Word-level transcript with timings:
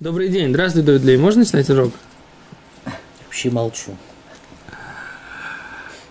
Добрый 0.00 0.28
день. 0.28 0.48
Здравствуй, 0.48 0.82
Давид 0.82 1.02
Лей. 1.02 1.18
Можно 1.18 1.40
начинать 1.40 1.68
урок? 1.68 1.92
Вообще 3.26 3.50
молчу. 3.50 3.94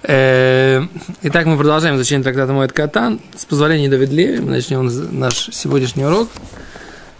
Э, 0.03 0.83
Итак, 1.23 1.47
мы 1.47 1.57
продолжаем 1.57 1.95
изучение 1.95 2.23
трактата 2.23 2.53
Моэт 2.53 2.71
Катан. 2.71 3.19
С 3.35 3.45
позволения 3.45 3.89
Давид 3.89 4.11
Леви 4.11 4.41
мы 4.41 4.51
начнем 4.51 4.85
наш 5.19 5.49
сегодняшний 5.51 6.05
урок. 6.05 6.29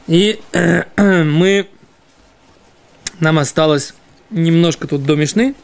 И 0.06 0.40
э, 0.54 0.84
мы... 1.24 1.68
Нам 3.20 3.40
осталось 3.40 3.96
немножко 4.30 4.88
тут 4.88 5.04
до 5.04 5.16
Мишны. 5.16 5.56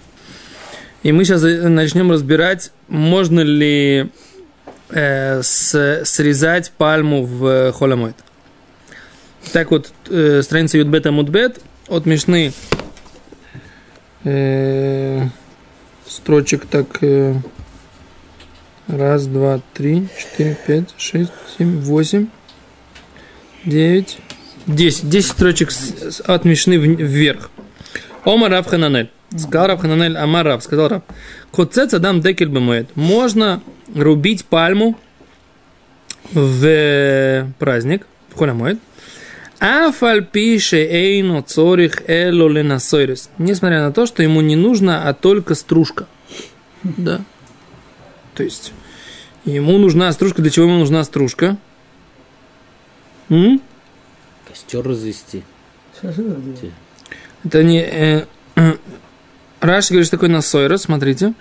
И 1.03 1.11
мы 1.11 1.23
сейчас 1.23 1.43
начнем 1.43 2.11
разбирать, 2.11 2.71
можно 2.87 3.41
ли 3.41 4.09
э, 4.89 5.43
с, 5.43 6.01
срезать 6.03 6.71
пальму 6.71 7.23
в 7.25 7.73
холомойт. 7.73 8.15
Так 9.51 9.71
вот, 9.71 9.91
э, 10.09 10.41
страница 10.41 10.77
Юдбета 10.77 11.11
Мудбет 11.11 11.61
от 11.87 12.05
Мишны 12.05 12.51
э, 14.23 15.27
строчек 16.05 16.65
так 16.65 16.87
э, 17.01 17.35
раз, 18.87 19.27
два, 19.27 19.61
три, 19.73 20.07
четыре, 20.19 20.57
пять, 20.67 20.93
шесть, 20.97 21.31
семь, 21.57 21.79
восемь, 21.79 22.27
девять, 23.63 24.17
десять. 24.67 25.09
Десять 25.09 25.31
строчек 25.31 25.71
с, 25.71 26.15
с, 26.15 26.21
от 26.21 26.43
Мишны 26.43 26.77
в, 26.77 26.83
вверх. 26.83 27.49
Омар 28.25 28.51
Рав 28.51 28.67
Хананель. 28.67 29.09
Сказал 29.37 29.67
Рав 29.67 29.79
Хананель, 29.79 30.17
Амар 30.17 30.45
Рав, 30.45 30.63
сказал 30.63 30.89
Рав. 30.89 31.03
Коцец 31.51 31.93
Адам 31.93 32.19
Декель 32.21 32.49
Бемуэт. 32.49 32.89
Можно 32.95 33.61
рубить 33.93 34.45
пальму 34.45 34.97
в 36.33 37.47
праздник, 37.59 38.05
в 38.33 38.37
Холямуэт. 38.37 38.79
Афальпише 39.65 40.77
эйно 40.77 41.41
цорих 41.41 42.07
эло 42.07 42.47
ленасойрес. 42.47 43.31
Несмотря 43.39 43.81
на 43.81 43.91
то, 43.91 44.05
что 44.05 44.21
ему 44.21 44.41
не 44.41 44.55
нужно, 44.55 45.09
а 45.09 45.13
только 45.15 45.55
стружка. 45.55 46.07
Да. 46.83 47.21
То 48.35 48.43
есть, 48.43 48.73
ему 49.43 49.79
нужна 49.79 50.11
стружка. 50.13 50.43
Для 50.43 50.51
чего 50.51 50.67
ему 50.67 50.77
нужна 50.77 51.03
стружка? 51.03 51.57
М? 53.29 53.59
Костер 54.47 54.83
развести. 54.87 55.41
Это 57.43 57.63
не... 57.63 57.81
Э, 57.81 58.25
э, 58.57 58.73
Раши 59.61 59.93
говорит, 59.93 60.05
что 60.05 60.17
такое 60.17 60.29
насойрес, 60.29 60.83
смотрите. 60.83 61.33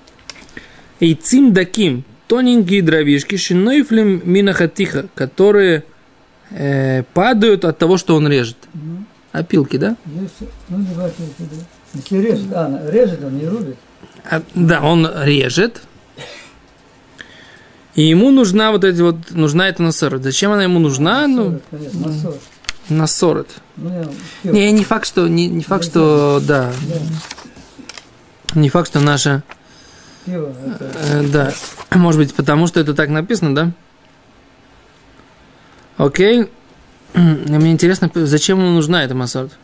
И 0.98 1.14
цим 1.14 1.52
даким, 1.52 2.04
тоненькие 2.26 2.80
дровишки, 2.80 3.36
шинойфлем 3.36 4.22
минахатиха, 4.24 5.08
которые 5.14 5.84
э, 6.50 7.02
падают 7.14 7.64
от 7.64 7.78
того, 7.78 7.96
что 7.96 8.16
он 8.16 8.28
режет. 8.28 8.56
Опилки, 9.32 9.76
да? 9.76 9.96
Если, 10.06 10.48
ну, 10.68 10.78
не 10.78 10.94
важно, 10.94 11.24
да. 11.38 11.46
Если 11.94 12.18
режет, 12.18 12.46
а, 12.52 12.90
режет, 12.90 13.24
он 13.24 13.36
не 13.36 13.46
рубит. 13.46 13.76
А, 14.30 14.42
да, 14.54 14.80
он 14.80 15.08
режет. 15.22 15.82
И 17.94 18.02
ему 18.02 18.30
нужна 18.30 18.72
вот 18.72 18.84
эти 18.84 19.00
вот, 19.00 19.30
нужна 19.30 19.68
эта 19.68 19.82
насорот. 19.82 20.22
Зачем 20.22 20.50
она 20.50 20.64
ему 20.64 20.78
нужна? 20.78 21.26
Ну, 21.26 21.60
Конечно, 21.70 22.08
насос. 22.08 22.36
насорот. 22.88 23.48
Ну, 23.76 24.12
я. 24.42 24.50
Не, 24.50 24.72
не 24.72 24.84
факт, 24.84 25.06
что, 25.06 25.28
не, 25.28 25.48
не 25.48 25.62
факт, 25.62 25.84
что, 25.84 26.40
да, 26.46 26.72
не 28.54 28.68
факт, 28.68 28.88
что 28.88 29.00
наша, 29.00 29.42
Пиво, 30.24 30.52
это, 30.66 30.90
э, 31.10 31.22
да, 31.28 31.52
может 31.90 32.20
быть, 32.20 32.34
потому 32.34 32.66
что 32.66 32.80
это 32.80 32.94
так 32.94 33.10
написано, 33.10 33.54
да? 33.54 33.72
Окей. 35.96 36.48
Мне 37.14 37.72
интересно, 37.72 38.10
зачем 38.14 38.58
ему 38.58 38.70
нужна 38.70 39.04
эта 39.04 39.14
масорт? 39.14 39.56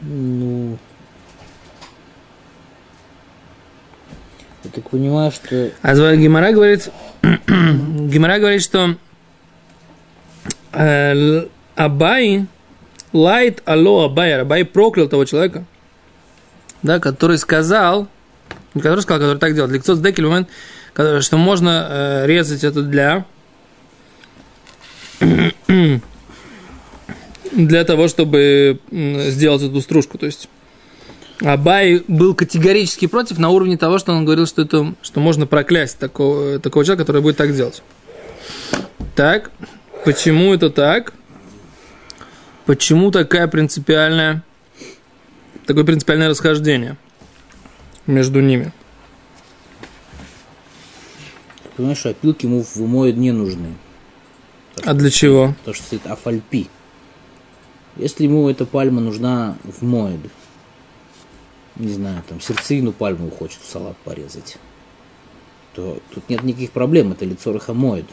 Ну... 0.00 0.78
Я 4.64 4.70
так 4.70 4.90
понимаю, 4.90 5.30
что... 5.30 5.70
А 5.82 6.16
Гимара 6.16 6.52
говорит, 6.52 6.90
Гимара 7.22 8.38
говорит, 8.38 8.62
что 8.62 8.96
э, 10.72 11.46
Абай, 11.76 12.46
лайт 13.12 13.62
алло 13.64 14.04
Абай, 14.04 14.40
Абай 14.40 14.64
проклял 14.64 15.08
того 15.08 15.24
человека, 15.24 15.64
да, 16.82 16.98
который 16.98 17.38
сказал, 17.38 18.08
который 18.74 19.00
сказал, 19.00 19.20
который 19.20 19.38
так 19.38 19.54
делал, 19.54 19.68
Лекцо 19.68 19.94
с 19.94 20.00
Декель 20.00 20.26
момент, 20.26 20.48
что 20.94 21.36
можно 21.36 21.86
э, 21.88 22.26
резать 22.26 22.64
это 22.64 22.82
для 22.82 23.24
для 27.52 27.84
того, 27.84 28.08
чтобы 28.08 28.80
сделать 28.90 29.62
эту 29.62 29.80
стружку, 29.80 30.18
то 30.18 30.26
есть 30.26 30.48
Абай 31.40 32.02
был 32.06 32.34
категорически 32.34 33.06
против 33.06 33.38
на 33.38 33.48
уровне 33.48 33.78
того, 33.78 33.98
что 33.98 34.12
он 34.12 34.24
говорил, 34.26 34.46
что, 34.46 34.62
это, 34.62 34.94
что 35.00 35.20
можно 35.20 35.46
проклясть 35.46 35.98
такого, 35.98 36.58
такого 36.58 36.84
человека, 36.84 37.04
который 37.04 37.22
будет 37.22 37.38
так 37.38 37.54
делать. 37.54 37.82
Так, 39.16 39.50
почему 40.04 40.52
это 40.52 40.68
так? 40.68 41.14
Почему 42.66 43.10
такая 43.10 43.48
принципиальная, 43.48 44.42
такое 45.66 45.84
принципиальное 45.84 46.28
расхождение 46.28 46.98
между 48.06 48.40
ними? 48.40 48.72
Понимаешь, 51.76 51.98
что 51.98 52.10
опилки 52.10 52.46
ему 52.46 52.62
в 52.62 52.76
моют 52.76 53.16
не 53.16 53.32
нужны. 53.32 53.74
А 54.84 54.94
для 54.94 55.10
чего? 55.10 55.54
То, 55.64 55.72
что 55.72 55.84
стоит 55.84 56.06
афальпи. 56.06 56.68
Если 57.96 58.24
ему 58.24 58.48
эта 58.48 58.66
пальма 58.66 59.00
нужна 59.00 59.56
в 59.64 59.82
моед, 59.82 60.20
не 61.76 61.92
знаю, 61.92 62.22
там 62.28 62.40
сердцевину 62.40 62.92
пальму 62.92 63.30
хочет 63.30 63.60
в 63.60 63.68
салат 63.68 63.96
порезать, 63.98 64.58
то 65.74 65.98
тут 66.14 66.28
нет 66.28 66.42
никаких 66.42 66.70
проблем, 66.70 67.12
это 67.12 67.24
лицо 67.24 67.52
рахамоид. 67.52 68.06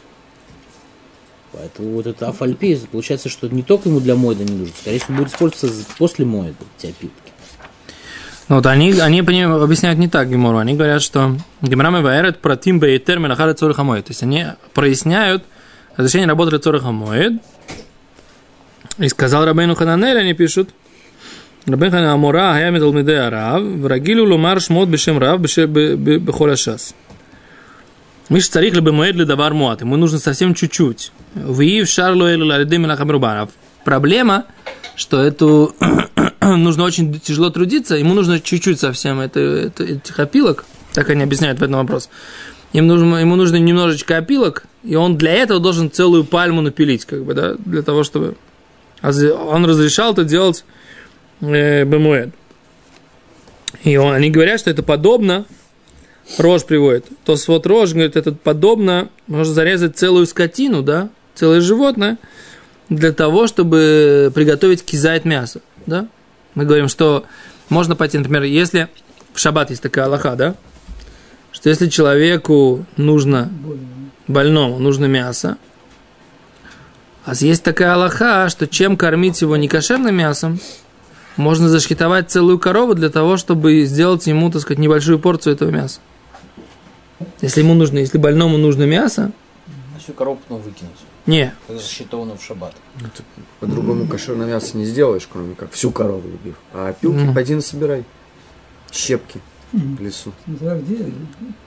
Поэтому 1.52 1.92
вот 1.92 2.06
это 2.06 2.28
афальпи, 2.28 2.78
получается, 2.90 3.28
что 3.28 3.48
не 3.48 3.62
только 3.62 3.88
ему 3.88 4.00
для 4.00 4.16
моеда 4.16 4.44
не 4.44 4.52
нужно, 4.52 4.74
скорее 4.78 4.98
всего, 4.98 5.18
будет 5.18 5.28
использоваться 5.28 5.86
после 5.96 6.24
моеда 6.24 6.56
эти 6.76 6.90
опилки. 6.90 7.27
Ну 8.48 8.56
вот 8.56 8.66
они, 8.66 8.92
они 8.92 9.20
объясняют 9.20 9.98
не 9.98 10.08
так 10.08 10.30
Гемору. 10.30 10.58
Они 10.58 10.74
говорят, 10.74 11.02
что 11.02 11.36
Гемрам 11.60 11.98
и 11.98 12.00
Ваэрет 12.00 12.38
протим 12.38 12.80
бейтер 12.80 13.18
мелахара 13.18 13.52
цорахамоид. 13.52 14.06
То 14.06 14.10
есть 14.10 14.22
они 14.22 14.46
проясняют 14.72 15.44
разрешение 15.96 16.28
работы 16.28 16.56
цорахамоид. 16.56 17.42
И 18.98 19.08
сказал 19.08 19.44
Рабейну 19.44 19.74
Хананель, 19.74 20.18
они 20.18 20.32
пишут, 20.32 20.70
Рабейну 21.66 21.92
Хананель 21.92 22.14
Амура, 22.14 22.52
Хаямид 22.52 22.82
Алмиде 22.82 23.18
Арав, 23.18 23.62
Врагилу 23.62 24.26
Лумар 24.26 24.60
Шмот 24.60 24.88
Бешем 24.88 25.18
Рав 25.18 25.40
Бехоля 25.40 26.56
Шас. 26.56 26.94
Миш 28.28 28.48
царих 28.48 28.74
либо 28.74 28.92
моед 28.92 29.16
ли 29.16 29.24
давар 29.24 29.54
муат. 29.54 29.80
Ему 29.80 29.96
нужно 29.96 30.18
совсем 30.18 30.54
чуть-чуть. 30.54 31.12
Виив 31.34 31.88
шарлу 31.88 32.24
ларидым 32.24 32.86
рубанов. 33.10 33.50
Проблема, 33.84 34.44
что 34.96 35.22
эту 35.22 35.74
нужно 36.56 36.84
очень 36.84 37.18
тяжело 37.20 37.50
трудиться, 37.50 37.96
ему 37.96 38.14
нужно 38.14 38.40
чуть-чуть 38.40 38.80
совсем 38.80 39.20
это, 39.20 39.40
это, 39.40 39.84
этих 39.84 40.18
опилок, 40.18 40.64
так 40.92 41.10
они 41.10 41.22
объясняют 41.22 41.60
в 41.60 41.62
этом 41.62 41.76
вопрос. 41.76 42.08
Им 42.72 42.86
нужно, 42.86 43.16
ему 43.16 43.36
нужно 43.36 43.56
немножечко 43.56 44.18
опилок, 44.18 44.64
и 44.84 44.94
он 44.94 45.16
для 45.16 45.32
этого 45.32 45.58
должен 45.58 45.90
целую 45.90 46.24
пальму 46.24 46.60
напилить, 46.60 47.04
как 47.04 47.24
бы, 47.24 47.34
да, 47.34 47.54
для 47.54 47.82
того, 47.82 48.04
чтобы... 48.04 48.36
Он 49.00 49.64
разрешал 49.64 50.12
это 50.12 50.24
делать 50.24 50.64
э, 51.40 51.84
бемуэд. 51.84 52.30
И 53.84 53.96
он- 53.96 54.12
они 54.12 54.30
говорят, 54.30 54.60
что 54.60 54.70
это 54.70 54.82
подобно, 54.82 55.46
рожь 56.36 56.64
приводит. 56.64 57.06
То 57.24 57.36
вот 57.46 57.66
рожь, 57.66 57.92
говорит, 57.92 58.16
это 58.16 58.32
подобно, 58.32 59.08
можно 59.28 59.54
зарезать 59.54 59.96
целую 59.96 60.26
скотину, 60.26 60.82
да, 60.82 61.10
целое 61.34 61.60
животное, 61.60 62.18
для 62.88 63.12
того, 63.12 63.46
чтобы 63.46 64.32
приготовить 64.34 64.84
кизайт 64.84 65.24
мясо, 65.24 65.60
да. 65.86 66.08
Мы 66.54 66.64
говорим, 66.64 66.88
что 66.88 67.24
можно 67.68 67.96
пойти, 67.96 68.18
например, 68.18 68.42
если 68.42 68.88
в 69.32 69.38
шаббат 69.38 69.70
есть 69.70 69.82
такая 69.82 70.06
аллаха, 70.06 70.34
да, 70.34 70.54
что 71.52 71.68
если 71.68 71.88
человеку 71.88 72.84
нужно, 72.96 73.50
больному 74.26 74.78
нужно 74.78 75.06
мясо, 75.06 75.58
а 77.24 77.34
есть 77.34 77.62
такая 77.62 77.92
аллаха, 77.94 78.48
что 78.48 78.66
чем 78.66 78.96
кормить 78.96 79.40
его 79.42 79.56
не 79.56 79.68
кошерным 79.68 80.14
мясом, 80.14 80.60
можно 81.36 81.68
зашхитовать 81.68 82.30
целую 82.30 82.58
корову 82.58 82.94
для 82.94 83.10
того, 83.10 83.36
чтобы 83.36 83.84
сделать 83.84 84.26
ему, 84.26 84.50
так 84.50 84.62
сказать, 84.62 84.78
небольшую 84.78 85.18
порцию 85.18 85.54
этого 85.54 85.70
мяса. 85.70 86.00
Если 87.40 87.60
ему 87.60 87.74
нужно, 87.74 87.98
если 87.98 88.18
больному 88.18 88.58
нужно 88.58 88.84
мясо, 88.84 89.32
Всю 90.08 90.14
коробку 90.14 90.42
потом 90.48 90.62
выкинуть. 90.62 90.96
не, 91.26 91.52
Это 91.68 91.78
засчитовано 91.78 92.34
в 92.38 92.42
шаббат. 92.42 92.72
По-другому 93.60 94.06
кошерное 94.06 94.46
мясо 94.46 94.74
не 94.78 94.86
сделаешь, 94.86 95.28
кроме 95.30 95.54
как 95.54 95.70
всю 95.72 95.90
корову 95.90 96.22
убив. 96.28 96.54
А 96.72 96.88
опилки 96.88 97.18
Мгм. 97.18 97.34
пойди 97.34 97.54
насобирай. 97.54 98.04
Щепки. 98.90 99.38
в 99.70 100.00
лесу. 100.00 100.32
Где? 100.46 101.12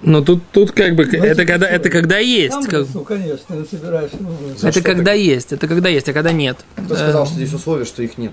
Но 0.01 0.23
тут, 0.23 0.41
тут 0.51 0.71
как 0.71 0.95
бы, 0.95 1.05
Знаете, 1.05 1.27
это 1.27 1.45
когда, 1.45 1.67
это 1.67 1.91
когда 1.91 2.17
есть. 2.17 2.49
Там 2.53 2.63
как- 2.65 2.79
лесу, 2.88 3.01
конечно, 3.03 3.55
ты 3.63 3.77
собираешь. 3.77 4.09
ну, 4.19 4.35
это 4.67 4.81
когда 4.81 5.13
есть, 5.13 5.53
это 5.53 5.67
когда 5.67 5.88
есть, 5.88 6.09
а 6.09 6.13
когда 6.13 6.31
нет. 6.31 6.57
Кто 6.83 6.95
сказал, 6.95 7.27
что 7.27 7.35
здесь 7.35 7.53
условия, 7.53 7.85
что 7.85 8.01
их 8.01 8.17
нет? 8.17 8.31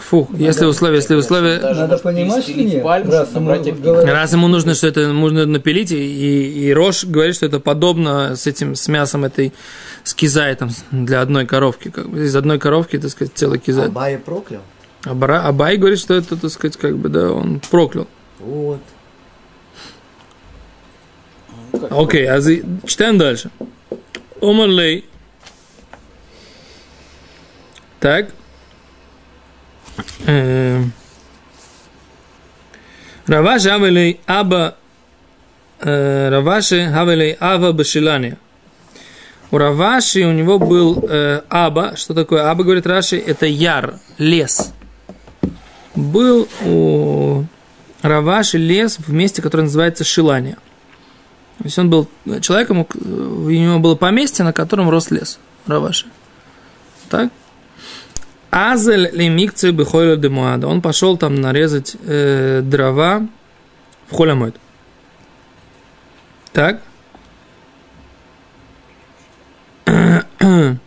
Фу, 0.00 0.28
если 0.32 0.64
условия, 0.64 0.96
если 0.96 1.14
условия... 1.14 1.60
Надо 1.60 1.98
понимать, 1.98 2.42
что 2.42 2.52
нет. 2.54 2.82
пальму, 2.82 3.10
Раз 3.12 3.34
ему 3.34 3.46
говорят, 3.46 4.04
Раз 4.04 4.32
ему 4.32 4.48
нужно, 4.48 4.74
что 4.74 4.86
это 4.88 5.12
нужно 5.12 5.46
напилить, 5.46 5.92
и, 5.92 6.66
и 6.66 6.72
Рош 6.72 7.04
говорит, 7.04 7.34
что 7.36 7.46
это 7.46 7.60
подобно 7.60 8.34
с 8.36 8.46
этим, 8.46 8.74
с 8.74 8.88
мясом 8.88 9.24
этой, 9.24 9.52
с 10.04 10.14
кизай 10.14 10.54
там, 10.56 10.70
для 10.90 11.20
одной 11.20 11.46
коровки. 11.46 11.90
Как 11.90 12.08
бы, 12.08 12.24
из 12.24 12.34
одной 12.34 12.58
коровки, 12.58 12.98
так 12.98 13.10
сказать, 13.10 13.32
целый 13.34 13.58
кизай. 13.58 13.86
Абая 13.86 14.18
проклял? 14.18 14.62
Абра- 15.04 15.42
Абай 15.42 15.76
говорит, 15.76 15.98
что 15.98 16.14
это, 16.14 16.36
так 16.36 16.50
сказать, 16.50 16.76
как 16.76 16.96
бы, 16.98 17.08
да, 17.08 17.32
он 17.32 17.60
проклял. 17.70 18.06
Вот. 18.38 18.80
Окей, 21.90 22.26
а 22.28 22.40
за- 22.40 22.60
читаем 22.86 23.18
дальше. 23.18 23.50
Омарлей. 24.40 25.04
Так. 28.00 28.30
Эм. 30.26 30.92
Раваши 33.26 33.68
Авелей 33.68 34.20
Аба 34.26 34.76
э, 35.80 36.28
Раваши 36.30 36.80
Авелей 36.94 37.36
Ава 37.38 37.72
Башилания. 37.72 38.38
У 39.50 39.58
Раваши 39.58 40.24
у 40.24 40.32
него 40.32 40.58
был 40.58 41.04
э, 41.08 41.42
Аба. 41.48 41.96
Что 41.96 42.14
такое 42.14 42.50
Аба, 42.50 42.64
говорит 42.64 42.86
Раши? 42.86 43.18
Это 43.18 43.46
яр, 43.46 43.94
лес. 44.18 44.72
Был 45.94 46.48
у 46.64 47.44
Раваши 48.02 48.58
лес 48.58 48.98
в 48.98 49.12
месте, 49.12 49.42
которое 49.42 49.64
называется 49.64 50.04
Шилания. 50.04 50.56
То 51.58 51.64
есть 51.64 51.78
он 51.78 51.90
был 51.90 52.08
человеком, 52.40 52.86
у 52.94 53.50
него 53.50 53.78
было 53.80 53.94
поместье, 53.94 54.44
на 54.44 54.52
котором 54.52 54.88
рос 54.88 55.10
лес. 55.10 55.38
Раваши. 55.66 56.06
Так? 57.10 57.30
Азель 58.50 59.10
лемикцию 59.12 59.72
бихойла 59.72 60.16
демуада. 60.16 60.66
Он 60.66 60.82
пошел 60.82 61.16
там 61.16 61.36
нарезать 61.36 61.96
э, 62.02 62.62
дрова 62.62 63.26
в 64.08 64.16
холямойд. 64.16 64.56
Так? 66.52 66.82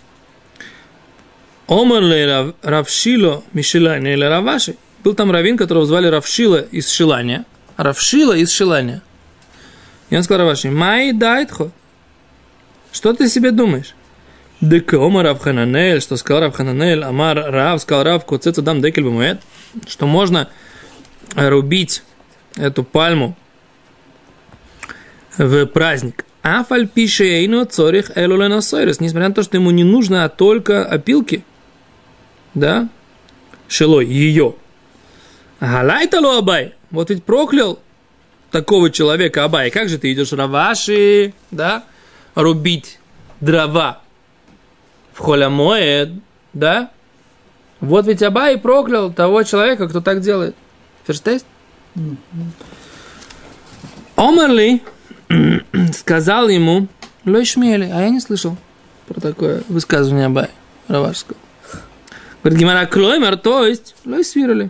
Омерле 1.67 2.25
Рав- 2.25 2.55
Равшило 2.61 3.43
Мишелания 3.53 4.13
или 4.13 4.25
Раваши. 4.25 4.75
Был 5.03 5.13
там 5.15 5.31
раввин, 5.31 5.57
которого 5.57 5.85
звали 5.85 6.07
Равшила 6.07 6.61
из 6.61 6.89
Шилания. 6.89 7.45
Равшила 7.77 8.33
из 8.33 8.51
Шилания. 8.51 9.01
И 10.09 10.17
он 10.17 10.23
сказал 10.23 10.45
Раваши, 10.45 10.69
Май 10.69 11.13
дайтхо. 11.13 11.71
Что 12.91 13.13
ты 13.13 13.29
себе 13.29 13.51
думаешь? 13.51 13.95
Дека 14.63 14.95
Омар 14.95 15.25
Равхананель, 15.25 15.99
что 15.99 16.15
сказал 16.15 16.43
Равхананель, 16.43 17.03
Амар 17.03 17.51
Рав, 17.51 17.81
сказал 17.81 18.05
Рав, 18.05 18.23
Куцецу 18.23 18.61
дам 18.61 18.81
декель 18.81 19.03
бамуэт, 19.03 19.41
что 19.87 20.07
можно 20.07 20.47
рубить 21.35 22.01
эту 22.55 22.85
пальму 22.85 23.35
в 25.37 25.65
праздник. 25.65 26.23
Афаль 26.43 26.87
пишейну 26.87 27.65
цорих 27.65 28.15
элуленосойрес, 28.15 29.01
несмотря 29.01 29.27
на 29.27 29.35
то, 29.35 29.43
что 29.43 29.57
ему 29.57 29.69
не 29.71 29.83
нужно 29.83 30.23
а 30.23 30.29
только 30.29 30.85
опилки, 30.85 31.43
да, 32.53 32.87
шелой, 33.67 34.05
ее. 34.05 34.55
Галайтало 35.59 36.37
Абай, 36.37 36.73
вот 36.89 37.09
ведь 37.09 37.25
проклял 37.25 37.81
такого 38.49 38.89
человека 38.89 39.43
Абай. 39.43 39.71
Как 39.71 39.89
же 39.89 39.97
ты 39.97 40.13
идешь 40.13 40.31
раваши, 40.31 41.33
да, 41.51 41.83
рубить 42.33 42.99
дрова 43.41 44.02
в 45.13 45.19
холямоэд, 45.19 46.11
да? 46.53 46.91
Вот 47.79 48.07
ведь 48.07 48.23
Абай 48.23 48.57
проклял 48.57 49.11
того 49.11 49.43
человека, 49.43 49.87
кто 49.87 50.01
так 50.01 50.21
делает. 50.21 50.55
Ферштейст? 51.05 51.45
Омерли 54.15 54.81
сказал 55.93 56.49
ему, 56.49 56.87
Лойшмели, 57.25 57.89
а 57.93 58.01
я 58.01 58.09
не 58.09 58.19
слышал 58.19 58.57
про 59.07 59.19
такое 59.19 59.63
высказывание 59.69 60.27
Абай 60.27 60.49
Равашского. 60.87 61.37
Говорит, 62.41 62.59
Гимара 62.59 62.85
Клоймер, 62.85 63.37
то 63.37 63.65
есть, 63.65 63.95
Лой 64.05 64.25
свирали. 64.25 64.69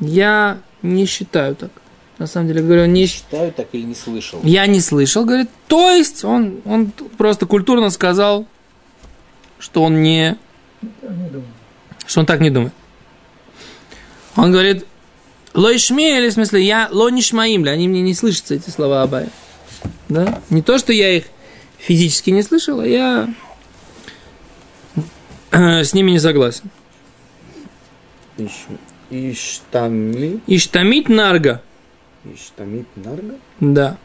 Я 0.00 0.58
не 0.82 1.06
считаю 1.06 1.56
так. 1.56 1.70
На 2.18 2.26
самом 2.26 2.48
деле, 2.48 2.62
говорю, 2.62 2.86
не 2.86 3.06
считаю. 3.06 3.50
Читаю 3.50 3.52
так 3.52 3.68
или 3.72 3.82
не 3.82 3.94
слышал? 3.94 4.40
Я 4.42 4.66
не 4.66 4.80
слышал, 4.80 5.24
говорит. 5.24 5.48
То 5.66 5.90
есть, 5.90 6.24
он, 6.24 6.60
он 6.66 6.92
просто 7.16 7.46
культурно 7.46 7.88
сказал, 7.88 8.46
что 9.62 9.84
он 9.84 10.02
не, 10.02 10.36
что 12.04 12.20
он 12.20 12.26
так 12.26 12.40
не 12.40 12.50
думает. 12.50 12.72
Он 14.34 14.50
говорит, 14.50 14.84
лойшмели, 15.54 16.28
в 16.30 16.32
смысле, 16.32 16.64
я 16.64 16.88
лонишмаимли, 16.90 17.68
они 17.68 17.86
мне 17.86 18.02
не 18.02 18.14
слышатся, 18.14 18.54
эти 18.54 18.70
слова 18.70 19.02
Абая. 19.02 19.30
Да? 20.08 20.42
Не 20.50 20.62
то, 20.62 20.78
что 20.78 20.92
я 20.92 21.16
их 21.16 21.26
физически 21.78 22.30
не 22.30 22.42
слышал, 22.42 22.80
а 22.80 22.86
я 22.86 23.32
с 25.52 25.94
ними 25.94 26.10
не 26.10 26.18
согласен. 26.18 26.68
Иш- 28.38 28.66
Иштами. 29.10 30.40
Иштамит 30.48 31.08
нарга. 31.08 31.62
Иштамит 32.24 32.88
нарга? 32.96 33.36
Да. 33.60 33.96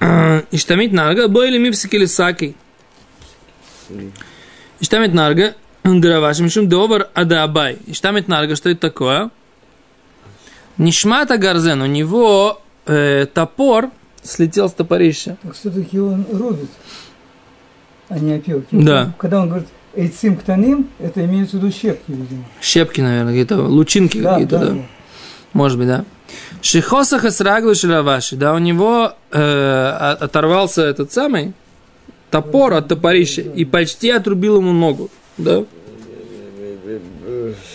Иштамит 0.50 0.92
нарга, 0.92 1.28
бойли 1.28 1.58
мипсики 1.58 2.04
саки. 2.06 2.56
Иштамит 4.80 5.12
нарга, 5.14 5.54
дравашим 5.84 6.48
шум 6.50 6.68
довар 6.68 7.08
адабай. 7.14 7.78
Иштамит 7.86 8.28
нарга, 8.28 8.56
что 8.56 8.70
это 8.70 8.80
такое? 8.80 9.30
Нишмата 10.78 11.36
гарзен, 11.36 11.82
у 11.82 11.86
него 11.86 12.60
э, 12.86 13.26
топор 13.32 13.90
слетел 14.22 14.68
с 14.68 14.72
топорища. 14.72 15.36
Так 15.42 15.54
все-таки 15.54 15.98
он 15.98 16.24
рубит, 16.32 16.70
а 18.08 18.18
не 18.18 18.34
опилки. 18.34 18.68
Да. 18.72 19.12
Когда 19.18 19.40
он 19.40 19.48
говорит 19.48 19.68
эйцим 19.94 20.36
ктаним, 20.36 20.88
это 20.98 21.24
имеется 21.24 21.56
в 21.56 21.60
виду 21.60 21.72
щепки, 21.72 22.04
видимо. 22.12 22.44
Щепки, 22.62 23.00
наверное, 23.00 23.32
какие-то, 23.32 23.56
лучинки 23.62 24.20
Да, 24.20 24.32
какие-то, 24.34 24.58
да, 24.58 24.66
да. 24.66 24.72
да. 24.72 24.80
Может 25.52 25.78
быть, 25.78 25.88
да. 25.88 26.04
Шихосаха 26.62 27.30
сраглу 27.30 27.74
шилаваши, 27.74 28.36
да, 28.36 28.54
у 28.54 28.58
него 28.58 29.12
э, 29.32 29.88
от- 30.00 30.22
оторвался 30.22 30.82
этот 30.82 31.12
самый 31.12 31.52
топор 32.30 32.74
от 32.74 32.88
топорища 32.88 33.42
и 33.42 33.64
почти 33.64 34.10
отрубил 34.10 34.56
ему 34.58 34.72
ногу. 34.72 35.10
Да? 35.38 35.64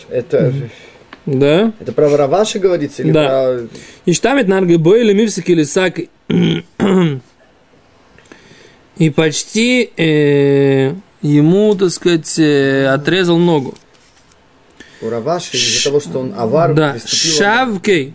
Это, 0.09 0.53
Да. 1.25 1.73
это 1.79 1.91
про 1.91 2.07
Вороваши 2.09 2.59
говорится 2.59 3.01
или 3.03 3.11
Да. 3.11 3.27
про... 3.27 3.67
И 4.05 4.13
штамит 4.13 4.47
нарго 4.47 4.77
бой 4.77 5.01
или 5.01 5.13
мивсик 5.13 5.49
или 5.49 5.63
сак. 5.63 5.99
И 8.97 9.09
почти 9.09 9.89
э, 9.97 10.93
ему, 11.21 11.75
так 11.75 11.89
сказать, 11.89 12.39
э, 12.39 12.87
отрезал 12.87 13.37
ногу. 13.37 13.75
У 15.01 15.09
Раваши 15.09 15.57
из-за 15.57 15.83
того, 15.83 15.99
что 15.99 16.19
он 16.19 16.33
авар 16.37 16.73
Да. 16.73 16.95
Шавкей. 17.05 18.13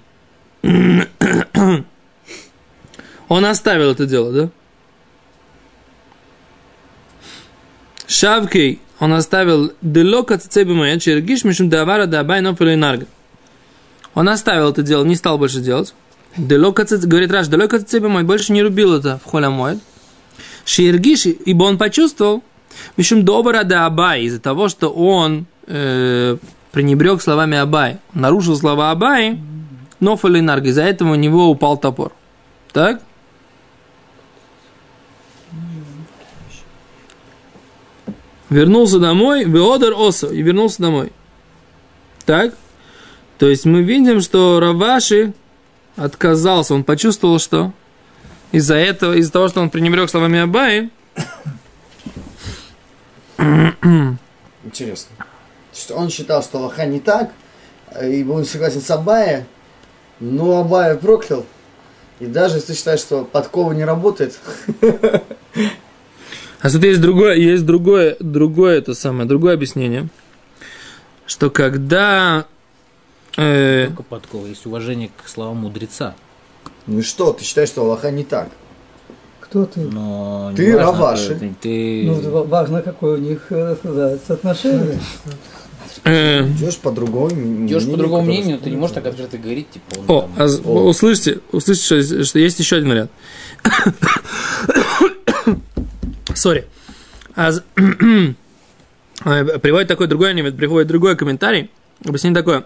Он 3.28 3.44
оставил 3.44 3.92
это 3.92 4.06
дело, 4.06 4.32
да? 4.32 4.50
Шавкей, 8.10 8.80
он 8.98 9.12
оставил 9.12 9.72
делока 9.82 10.36
цебимая, 10.36 10.98
чергиш 10.98 11.44
мишум 11.44 11.70
давара 11.70 12.06
дабай 12.06 12.40
нофелей 12.40 12.74
нарга. 12.74 13.06
Он 14.16 14.28
оставил 14.28 14.70
это 14.70 14.82
дело, 14.82 15.04
не 15.04 15.14
стал 15.14 15.38
больше 15.38 15.60
делать. 15.60 15.94
Делока 16.36 16.84
говорит 17.04 17.30
Раш, 17.30 17.46
делока 17.46 17.78
цебимая, 17.78 18.24
больше 18.24 18.52
не 18.52 18.64
рубил 18.64 18.94
это 18.94 19.20
в 19.24 19.30
холямой. 19.30 19.78
Шергиш, 20.64 21.26
ибо 21.26 21.62
он 21.62 21.78
почувствовал, 21.78 22.42
мишум 22.96 23.24
добра 23.24 23.62
да 23.62 23.86
абай, 23.86 24.24
из-за 24.24 24.40
того, 24.40 24.68
что 24.68 24.88
он 24.90 25.46
э, 25.68 26.36
пренебрег 26.72 27.22
словами 27.22 27.58
Абай, 27.58 27.98
нарушил 28.12 28.56
слова 28.56 28.90
Абай, 28.90 29.38
но 30.00 30.16
Фалинарг, 30.16 30.64
из-за 30.64 30.82
этого 30.82 31.12
у 31.12 31.14
него 31.14 31.48
упал 31.48 31.76
топор. 31.76 32.10
Так? 32.72 33.02
Вернулся 38.50 38.98
домой, 38.98 39.44
Веодер 39.44 39.94
Осо, 39.96 40.26
и 40.26 40.42
вернулся 40.42 40.82
домой. 40.82 41.12
Так? 42.26 42.54
То 43.38 43.48
есть 43.48 43.64
мы 43.64 43.82
видим, 43.82 44.20
что 44.20 44.60
Раваши 44.60 45.32
отказался, 45.96 46.74
он 46.74 46.84
почувствовал, 46.84 47.38
что 47.38 47.72
из-за 48.52 48.74
этого, 48.74 49.14
из-за 49.14 49.32
того, 49.32 49.48
что 49.48 49.60
он 49.60 49.70
пренебрег 49.70 50.10
словами 50.10 50.40
Абай, 50.40 50.90
Интересно. 54.62 55.16
То 55.16 55.76
есть 55.76 55.90
он 55.90 56.10
считал, 56.10 56.42
что 56.42 56.58
лоха 56.58 56.84
не 56.84 57.00
так, 57.00 57.30
и 58.02 58.22
он 58.24 58.44
согласен 58.44 58.82
с 58.82 58.90
Абая, 58.90 59.46
но 60.18 60.60
Абая 60.60 60.96
проклял. 60.96 61.46
И 62.18 62.26
даже 62.26 62.56
если 62.56 62.68
ты 62.68 62.78
считаешь, 62.78 63.00
что 63.00 63.24
подкова 63.24 63.72
не 63.72 63.84
работает, 63.84 64.38
А 66.60 66.70
тут 66.70 66.84
есть 66.84 67.00
другое, 67.00 67.36
есть 67.36 67.64
другое, 67.64 68.16
другое 68.20 68.78
это 68.78 68.94
самое, 68.94 69.26
другое 69.26 69.54
объяснение, 69.54 70.08
что 71.26 71.48
когда 71.50 72.44
э, 73.36 73.86
Только 73.88 74.02
подкова. 74.02 74.46
Есть 74.46 74.66
уважение 74.66 75.10
к 75.24 75.28
словам 75.28 75.58
мудреца. 75.58 76.14
ну 76.86 76.98
и 76.98 77.02
что, 77.02 77.32
ты 77.32 77.44
считаешь, 77.44 77.68
что 77.70 77.82
Аллаха 77.82 78.10
не 78.10 78.24
так? 78.24 78.48
Кто 79.40 79.64
ты? 79.66 79.80
Но 79.80 80.52
Ты 80.56 80.76
важно, 80.76 80.92
Раваши. 80.92 81.34
Ты, 81.34 81.54
ты- 81.60 82.04
Ну, 82.06 82.44
важно, 82.44 82.82
какое 82.82 83.14
у 83.16 83.20
них 83.20 83.46
э, 83.50 83.74
сказать, 83.80 84.20
соотношение. 84.26 85.00
э, 86.04 86.46
Идешь 86.46 86.76
по 86.76 86.92
другому 86.92 87.30
Идешь 87.66 87.86
по 87.90 87.96
другому 87.96 88.26
мнению, 88.26 88.58
ты 88.58 88.70
не 88.70 88.76
можешь 88.76 88.94
так 88.94 89.06
открыто 89.06 89.38
говорить, 89.38 89.70
типа, 89.70 89.94
о, 90.08 90.20
там- 90.22 90.32
а 90.36 90.44
услышьте, 90.44 91.40
услышьте, 91.52 91.84
что, 91.84 91.94
есть- 91.96 92.26
что 92.26 92.38
есть 92.38 92.58
еще 92.60 92.76
один 92.76 92.90
вариант. 92.90 93.10
Сори. 96.34 96.66
А 97.36 97.50
э, 97.76 98.34
приводит 99.58 99.88
такой 99.88 100.06
другой, 100.06 100.34
приходит 100.52 100.88
другой 100.88 101.16
комментарий. 101.16 101.70
Объяснение 102.04 102.40
такое. 102.40 102.64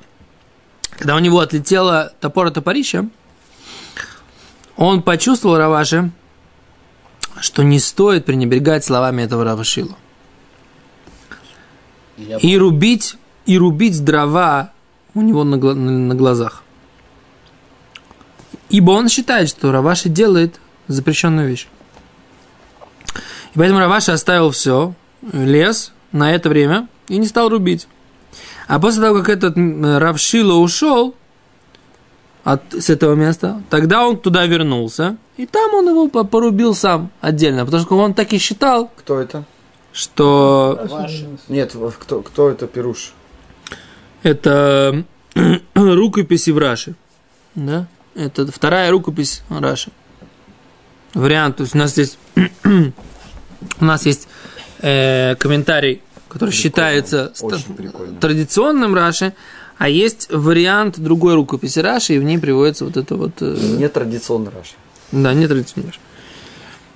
Когда 0.91 1.17
у 1.17 1.19
него 1.19 1.41
отлетело 1.41 2.13
топор 2.21 2.47
от 2.47 2.55
топорища, 2.55 3.09
он 4.77 5.03
почувствовал 5.03 5.57
Раваши, 5.57 6.11
что 7.41 7.63
не 7.63 7.79
стоит 7.81 8.25
пренебрегать 8.25 8.85
словами 8.85 9.23
этого 9.23 9.45
Равашила. 9.45 9.97
И 12.17 12.57
рубить, 12.57 13.17
и 13.45 13.59
рубить 13.59 14.05
дрова 14.05 14.71
у 15.15 15.21
него 15.21 15.43
на- 15.45 15.57
на 15.57 16.15
глазах. 16.15 16.63
Ибо 18.71 18.93
он 18.93 19.09
считает, 19.09 19.49
что 19.49 19.73
Раваши 19.73 20.09
делает 20.09 20.61
запрещенную 20.87 21.49
вещь. 21.49 21.67
И 23.55 23.59
поэтому 23.59 23.81
Раваши 23.81 24.11
оставил 24.13 24.51
все, 24.51 24.95
лес 25.33 25.93
на 26.13 26.33
это 26.35 26.49
время 26.49 26.89
и 27.09 27.19
не 27.19 27.27
стал 27.27 27.49
рубить. 27.49 27.87
А 28.67 28.81
после 28.81 29.03
того, 29.03 29.19
как 29.21 29.29
этот 29.29 29.55
Равшила 29.57 30.55
ушел 30.55 31.15
от, 32.45 32.63
с 32.73 32.91
этого 32.91 33.15
места, 33.15 33.63
тогда 33.71 34.07
он 34.07 34.19
туда 34.19 34.47
вернулся, 34.47 35.17
и 35.37 35.47
там 35.47 35.73
он 35.75 35.89
его 35.89 36.09
по- 36.09 36.25
порубил 36.25 36.75
сам 36.75 37.11
отдельно, 37.21 37.65
потому 37.65 37.83
что 37.83 37.97
он 37.97 38.15
так 38.15 38.33
и 38.33 38.39
считал, 38.39 38.91
Кто 38.97 39.21
это? 39.21 39.45
что 39.93 40.87
Ваши. 40.91 41.29
Нет, 41.49 41.77
кто, 42.01 42.23
кто 42.23 42.51
это 42.51 42.67
Пируш? 42.67 43.13
Это 44.23 45.05
рукописи 45.75 46.51
в 46.51 46.59
Раши. 46.59 46.95
Да? 47.55 47.87
Это 48.15 48.51
вторая 48.51 48.91
рукопись 48.91 49.43
Раши. 49.49 49.91
Вариант. 51.15 51.59
То 51.59 51.63
есть 51.63 51.75
у 51.75 51.79
нас 51.79 51.93
здесь 51.93 52.19
у 53.81 53.85
нас 53.85 54.07
есть 54.07 54.29
э, 54.81 55.35
комментарий, 55.37 56.03
который 56.29 56.51
считается 56.51 57.33
традиционным 58.21 58.95
Раши, 58.95 59.35
а 59.79 59.89
есть 59.89 60.29
вариант 60.31 60.99
другой 60.99 61.35
рукописи 61.35 61.79
Раши, 61.81 62.15
и 62.15 62.19
в 62.19 62.25
ней 62.25 62.39
приводится 62.39 62.85
вот 62.85 62.97
это 62.97 63.17
вот... 63.17 63.33
э, 63.41 63.57
Не 63.79 63.89
традиционный 63.89 64.51
Раши. 64.57 64.75
да, 65.13 65.35
не 65.35 65.47
традиционный 65.47 65.89
Раши. 65.89 66.01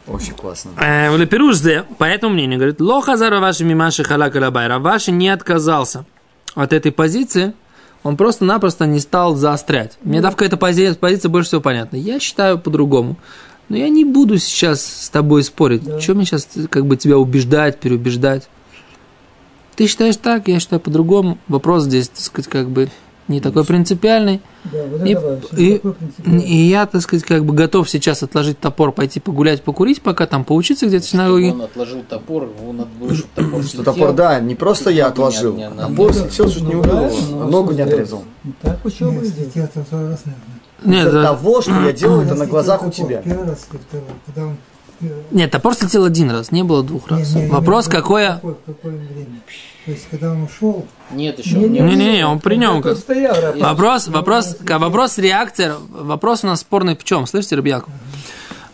Очень 0.07 0.35
классно. 0.35 0.71
Э, 0.81 1.11
в 1.11 1.19
Лепируш 1.19 1.57
зе, 1.57 1.85
по 1.99 2.05
этому 2.05 2.35
мнению, 2.35 2.59
говорит, 2.59 2.81
лоха 2.81 3.17
за 3.17 3.31
Раваши 3.31 3.65
мимаши 3.65 4.05
халак 4.05 4.35
алабай. 4.37 4.67
Раваши 4.69 5.11
не 5.13 5.29
отказался 5.29 6.05
от 6.55 6.73
этой 6.73 6.93
позиции, 6.93 7.53
он 8.05 8.17
просто-напросто 8.17 8.87
не 8.87 9.01
стал 9.01 9.35
заострять. 9.35 9.99
Мне 10.03 10.21
давка 10.21 10.45
эта 10.45 10.57
позиция, 10.57 10.95
позиция 10.95 11.29
больше 11.29 11.49
всего 11.49 11.61
понятна. 11.61 11.97
Я 11.97 12.21
считаю 12.21 12.59
по-другому. 12.59 13.17
Но 13.69 13.77
я 13.77 13.89
не 13.89 14.05
буду 14.05 14.39
сейчас 14.39 14.85
с 14.85 15.11
тобой 15.11 15.43
спорить. 15.43 15.85
Да. 15.85 16.01
Чем 16.01 16.17
мне 16.17 16.25
сейчас 16.27 16.49
как 16.71 16.87
бы 16.87 16.97
тебя 16.97 17.19
убеждать, 17.19 17.79
переубеждать? 17.79 18.49
Ты 19.77 19.87
считаешь 19.87 20.17
так, 20.17 20.49
я 20.49 20.59
считаю 20.59 20.81
по-другому. 20.81 21.39
Вопрос 21.49 21.85
здесь, 21.85 22.09
так 22.09 22.21
сказать, 22.21 22.49
как 22.51 22.69
бы 22.71 22.89
не 23.29 23.41
такой 23.43 23.65
принципиальный. 23.67 24.41
Да, 24.65 24.85
вот 24.87 25.05
И- 25.07 25.13
и- 25.63 25.75
такой 25.75 25.93
принципиальный. 25.93 26.43
И 26.47 26.57
я, 26.69 26.87
так 26.87 27.03
сказать, 27.03 27.25
как 27.27 27.45
бы 27.45 27.53
готов 27.53 27.89
сейчас 27.91 28.23
отложить 28.23 28.59
топор, 28.59 28.91
пойти 28.91 29.21
погулять, 29.21 29.63
покурить, 29.63 30.01
пока 30.01 30.27
там 30.27 30.45
поучиться 30.45 30.87
где-то 30.87 31.05
в 31.05 31.09
синагоге. 31.11 31.53
Он 31.53 31.61
отложил 31.63 32.03
топор, 32.09 32.45
его 32.45 32.73
надо 32.73 32.89
было, 32.99 33.15
чтобы 33.15 33.29
топор 33.35 33.63
Что 33.65 33.83
топор, 33.85 34.13
да, 34.15 34.41
не 34.41 34.55
просто 34.55 34.89
я 34.91 35.05
не- 35.05 35.11
отложил, 35.11 35.55
не- 35.55 35.67
а 35.67 35.71
не- 35.71 35.77
топор 35.77 36.09
Ну, 36.09 36.13
слетел, 36.15 36.51
чуть 36.51 36.63
не 36.63 36.75
убил 36.75 36.93
ногу 36.95 37.11
что 37.11 37.63
не 37.67 37.73
сделать? 37.75 37.93
отрезал. 37.93 38.25
Так 38.63 38.85
учеба 38.87 39.13
идет. 39.25 39.53
Нет, 40.85 41.13
да. 41.13 41.23
того, 41.23 41.61
что 41.63 41.73
я 41.83 41.93
делал 41.93 42.21
это 42.23 42.35
на 42.35 42.47
глазах 42.47 42.83
у 42.87 42.91
тебя. 42.91 43.21
Первый 43.23 43.49
раз, 43.49 43.67
когда 44.27 44.47
он... 44.47 44.57
э, 45.01 45.23
Нет, 45.31 45.51
топор 45.51 45.75
слетел 45.75 46.05
один 46.05 46.31
раз, 46.31 46.53
не 46.53 46.63
было 46.63 46.83
двух 46.83 47.09
раз. 47.09 47.35
не, 47.35 47.43
не, 47.43 47.49
Вопрос, 47.49 47.87
не, 47.87 47.93
какое... 47.93 48.35
какое, 48.35 48.57
какое 48.67 48.93
время. 48.93 49.41
То 49.85 49.91
есть, 49.93 50.07
когда 50.11 50.33
он 50.33 50.43
ушел, 50.43 50.87
Нет, 51.11 51.39
еще 51.39 51.57
Не, 51.57 51.69
не, 51.69 51.81
не, 51.81 51.97
Не-не-не, 51.97 52.27
он 52.27 52.41
при 52.41 52.57
нем 52.57 52.83
как. 52.83 52.97
стоял. 52.97 53.35
Вопрос, 53.59 54.09
вопрос, 54.09 54.57
ка- 54.65 54.79
вопрос 54.79 55.19
реакция, 55.19 55.75
вопрос 55.91 56.45
у 56.45 56.49
нас 56.49 56.61
спорный 56.61 56.97
в 56.97 57.05
чем? 57.05 57.27
Слышите, 57.27 57.57
Рыбьяков? 57.57 57.91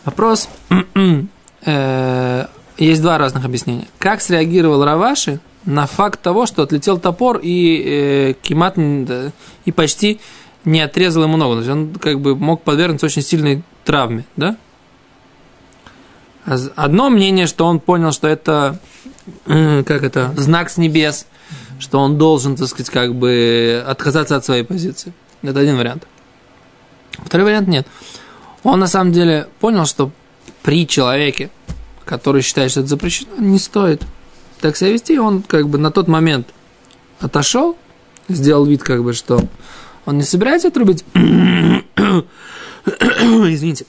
Вопрос, 0.03 0.49
э, 1.65 2.45
есть 2.77 3.01
два 3.01 3.17
разных 3.17 3.45
объяснения. 3.45 3.87
Как 3.99 4.21
среагировал 4.21 4.83
Раваши 4.83 5.39
на 5.65 5.87
факт 5.87 6.21
того, 6.21 6.45
что 6.45 6.63
отлетел 6.63 6.99
топор 6.99 7.39
и 7.41 7.81
э, 7.83 8.33
Кимат 8.41 8.77
и 8.77 9.71
почти 9.71 10.19
не 10.65 10.81
отрезал 10.81 11.23
ему 11.23 11.37
ногу. 11.37 11.53
То 11.53 11.59
есть 11.59 11.71
он 11.71 11.93
как 11.95 12.19
бы 12.19 12.35
мог 12.35 12.63
подвергнуться 12.63 13.05
очень 13.05 13.21
сильной 13.21 13.63
травме, 13.83 14.25
да? 14.35 14.57
Одно 16.75 17.09
мнение, 17.09 17.47
что 17.47 17.65
он 17.65 17.79
понял, 17.79 18.11
что 18.11 18.27
это, 18.27 18.79
как 19.45 20.03
это, 20.03 20.31
знак 20.37 20.69
с 20.69 20.77
небес, 20.77 21.25
что 21.79 21.99
он 21.99 22.17
должен, 22.17 22.55
так 22.55 22.67
сказать, 22.67 22.91
как 22.91 23.15
бы 23.15 23.83
отказаться 23.87 24.35
от 24.35 24.45
своей 24.45 24.63
позиции. 24.63 25.13
Это 25.41 25.59
один 25.59 25.77
вариант. 25.77 26.07
Второй 27.11 27.45
вариант 27.45 27.67
нет. 27.67 27.87
Он 28.63 28.79
на 28.79 28.87
самом 28.87 29.11
деле 29.11 29.47
понял, 29.59 29.85
что 29.85 30.11
при 30.61 30.87
человеке, 30.87 31.49
который 32.03 32.41
считает, 32.41 32.71
что 32.71 32.81
это 32.81 32.89
запрещено, 32.89 33.31
не 33.37 33.57
стоит 33.57 34.03
так 34.61 34.77
себя 34.77 34.91
вести. 34.91 35.17
Он 35.19 35.41
как 35.41 35.67
бы 35.67 35.77
на 35.77 35.91
тот 35.91 36.07
момент 36.07 36.47
отошел, 37.19 37.77
сделал 38.27 38.65
вид, 38.65 38.83
как 38.83 39.03
бы, 39.03 39.13
что 39.13 39.43
он 40.05 40.17
не 40.17 40.23
собирается 40.23 40.67
отрубить. 40.69 41.03
Извините. 42.85 43.85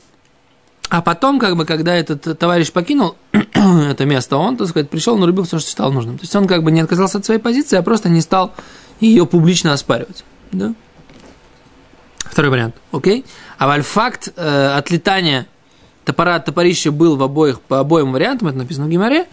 А 0.89 1.03
потом, 1.03 1.39
как 1.39 1.57
бы, 1.57 1.65
когда 1.65 1.95
этот 1.95 2.39
товарищ 2.39 2.71
покинул 2.71 3.17
это 3.33 4.05
место, 4.05 4.37
он, 4.37 4.57
так 4.57 4.69
сказать, 4.69 4.89
пришел, 4.89 5.19
нарубил 5.19 5.45
все, 5.45 5.59
что 5.59 5.69
считал 5.69 5.93
нужным. 5.93 6.19
То 6.19 6.23
есть 6.23 6.37
он 6.37 6.47
как 6.47 6.63
бы 6.63 6.71
не 6.71 6.81
отказался 6.81 7.19
от 7.19 7.25
своей 7.25 7.41
позиции, 7.41 7.77
а 7.77 7.83
просто 7.83 8.09
не 8.09 8.21
стал 8.21 8.55
ее 9.01 9.27
публично 9.27 9.73
оспаривать. 9.73 10.25
Да? 10.53 10.75
Второй 12.19 12.51
вариант. 12.51 12.77
Окей? 12.93 13.25
А 13.59 13.67
валь 13.67 13.83
факт 13.83 14.33
э, 14.37 14.75
отлетания 14.77 15.47
топора 16.05 16.37
от 16.37 16.45
топорища 16.45 16.93
был 16.93 17.17
в 17.17 17.23
обоих, 17.23 17.61
по 17.61 17.81
обоим 17.81 18.13
вариантам, 18.13 18.49
это 18.49 18.59
написано 18.59 18.87
в 18.87 18.89
Гимаре, 18.89 19.27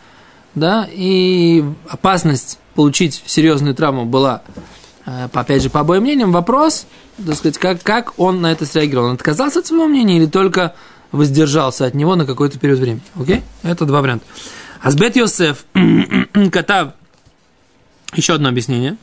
да, 0.55 0.87
и 0.91 1.63
опасность 1.87 2.59
получить 2.75 3.23
серьезную 3.27 3.75
травму 3.75 4.05
была, 4.05 4.41
опять 5.05 5.61
же, 5.61 5.69
по 5.69 5.81
обоим 5.81 6.03
мнениям. 6.03 6.31
Вопрос, 6.31 6.87
так 7.25 7.35
сказать, 7.35 7.57
как, 7.57 7.83
как 7.83 8.19
он 8.19 8.41
на 8.41 8.51
это 8.51 8.65
среагировал. 8.65 9.07
Он 9.07 9.15
отказался 9.15 9.59
от 9.59 9.67
своего 9.67 9.87
мнения 9.87 10.17
или 10.17 10.25
только 10.25 10.75
воздержался 11.11 11.85
от 11.85 11.93
него 11.93 12.15
на 12.15 12.25
какой-то 12.25 12.59
период 12.59 12.79
времени. 12.79 13.03
Окей? 13.15 13.43
Это 13.61 13.85
два 13.85 14.01
варианта. 14.01 14.25
Азбет 14.81 15.15
Йосеф 15.15 15.65
Катав, 16.51 16.93
еще 18.15 18.33
одно 18.33 18.49
объяснение, 18.49 18.97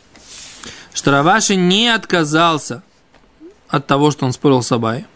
что 0.92 1.11
Раваши 1.11 1.57
не 1.57 1.88
отказался 1.88 2.83
от 3.69 3.87
того, 3.87 4.11
что 4.11 4.26
он 4.26 4.33
спорил 4.33 4.62
с 4.62 4.73
Абай. 4.73 5.07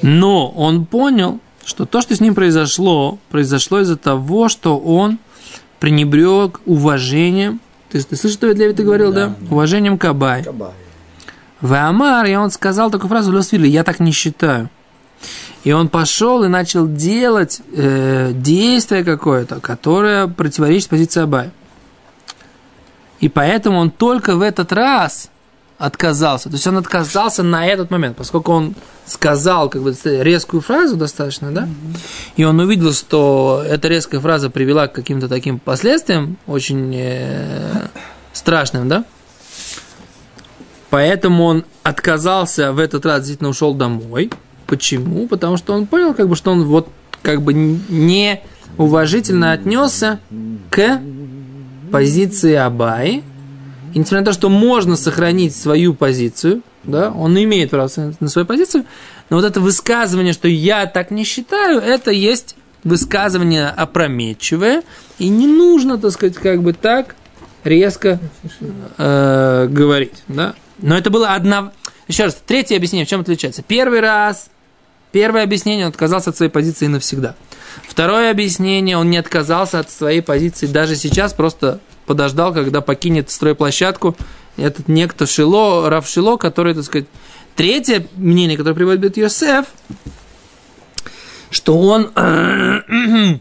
Но 0.00 0.50
он 0.50 0.86
понял, 0.86 1.40
что 1.64 1.86
то, 1.86 2.00
что 2.00 2.16
с 2.16 2.20
ним 2.20 2.34
произошло, 2.34 3.18
произошло 3.30 3.80
из-за 3.80 3.96
того, 3.96 4.48
что 4.48 4.78
он 4.78 5.18
пренебрег 5.78 6.60
уважением. 6.66 7.60
Ты, 7.92 8.02
ты 8.02 8.16
слышишь, 8.16 8.38
что 8.38 8.54
для 8.54 8.70
этого 8.70 8.86
говорил, 8.86 9.12
да? 9.12 9.34
Уважением 9.50 9.98
к 9.98 10.04
Абай. 10.06 10.42
Кабай. 10.42 10.72
В 11.60 11.74
Амар, 11.74 12.24
и 12.24 12.34
он 12.34 12.50
сказал 12.50 12.90
такую 12.90 13.10
фразу 13.10 13.30
Лосвили, 13.32 13.68
я 13.68 13.84
так 13.84 14.00
не 14.00 14.12
считаю. 14.12 14.70
И 15.62 15.72
он 15.72 15.88
пошел 15.88 16.42
и 16.42 16.48
начал 16.48 16.88
делать 16.88 17.60
э, 17.72 18.32
действие 18.34 19.04
какое-то, 19.04 19.60
которое 19.60 20.26
противоречит 20.26 20.88
позиции 20.88 21.22
Абая. 21.22 21.52
И 23.20 23.28
поэтому 23.28 23.78
он 23.78 23.90
только 23.90 24.36
в 24.36 24.40
этот 24.40 24.72
раз 24.72 25.30
отказался. 25.82 26.48
То 26.48 26.54
есть 26.54 26.66
он 26.66 26.76
отказался 26.76 27.42
на 27.42 27.66
этот 27.66 27.90
момент, 27.90 28.16
поскольку 28.16 28.52
он 28.52 28.74
сказал 29.04 29.68
как 29.68 29.82
бы 29.82 29.94
резкую 30.04 30.60
фразу 30.60 30.96
достаточно, 30.96 31.50
да? 31.50 31.68
И 32.36 32.44
он 32.44 32.60
увидел, 32.60 32.92
что 32.92 33.64
эта 33.68 33.88
резкая 33.88 34.20
фраза 34.20 34.48
привела 34.48 34.86
к 34.86 34.92
каким-то 34.92 35.28
таким 35.28 35.58
последствиям 35.58 36.38
очень 36.46 36.94
э, 36.94 37.88
страшным, 38.32 38.88
да? 38.88 39.04
Поэтому 40.88 41.44
он 41.46 41.64
отказался 41.82 42.72
в 42.72 42.78
этот 42.78 43.04
раз, 43.04 43.20
действительно 43.20 43.50
ушел 43.50 43.74
домой. 43.74 44.30
Почему? 44.68 45.26
Потому 45.26 45.56
что 45.56 45.72
он 45.72 45.86
понял, 45.86 46.14
как 46.14 46.28
бы, 46.28 46.36
что 46.36 46.52
он 46.52 46.64
вот 46.64 46.88
как 47.22 47.42
бы 47.42 47.54
не 47.54 48.40
уважительно 48.78 49.50
отнесся 49.50 50.20
к 50.70 51.00
позиции 51.90 52.54
Абаи. 52.54 53.24
И 53.94 53.98
несмотря 53.98 54.20
на 54.20 54.26
то, 54.26 54.32
что 54.32 54.48
можно 54.48 54.96
сохранить 54.96 55.54
свою 55.54 55.94
позицию, 55.94 56.62
да, 56.84 57.10
он 57.10 57.36
имеет 57.38 57.70
право 57.70 57.90
на 58.20 58.28
свою 58.28 58.46
позицию, 58.46 58.84
но 59.30 59.36
вот 59.36 59.44
это 59.44 59.60
высказывание, 59.60 60.32
что 60.32 60.48
я 60.48 60.86
так 60.86 61.10
не 61.10 61.24
считаю, 61.24 61.80
это 61.80 62.10
есть 62.10 62.56
высказывание 62.84 63.68
опрометчивое, 63.68 64.82
и 65.18 65.28
не 65.28 65.46
нужно, 65.46 65.98
так 65.98 66.10
сказать, 66.12 66.36
как 66.36 66.62
бы 66.62 66.72
так 66.72 67.14
резко 67.64 68.18
э, 68.98 69.68
говорить, 69.70 70.24
да. 70.28 70.54
Но 70.78 70.96
это 70.96 71.10
было 71.10 71.34
одна... 71.34 71.72
Еще 72.08 72.24
раз, 72.24 72.36
третье 72.44 72.76
объяснение, 72.76 73.06
в 73.06 73.08
чем 73.08 73.20
отличается. 73.20 73.62
Первый 73.62 74.00
раз, 74.00 74.48
первое 75.12 75.44
объяснение, 75.44 75.86
он 75.86 75.90
отказался 75.90 76.30
от 76.30 76.36
своей 76.36 76.50
позиции 76.50 76.88
навсегда. 76.88 77.36
Второе 77.88 78.30
объяснение, 78.30 78.96
он 78.96 79.10
не 79.10 79.16
отказался 79.16 79.78
от 79.78 79.90
своей 79.90 80.20
позиции 80.20 80.66
даже 80.66 80.96
сейчас, 80.96 81.32
просто 81.32 81.80
подождал, 82.12 82.52
когда 82.52 82.82
покинет 82.82 83.30
стройплощадку 83.30 84.14
этот 84.58 84.86
некто 84.86 85.26
Шило, 85.26 85.88
Рав 85.88 86.06
Шило, 86.06 86.36
который, 86.36 86.74
так 86.74 86.84
сказать... 86.84 87.06
Третье 87.54 88.06
мнение, 88.16 88.56
которое 88.56 88.74
приводит 88.74 89.18
Йосеф, 89.18 89.66
что 91.50 91.78
он, 91.78 92.10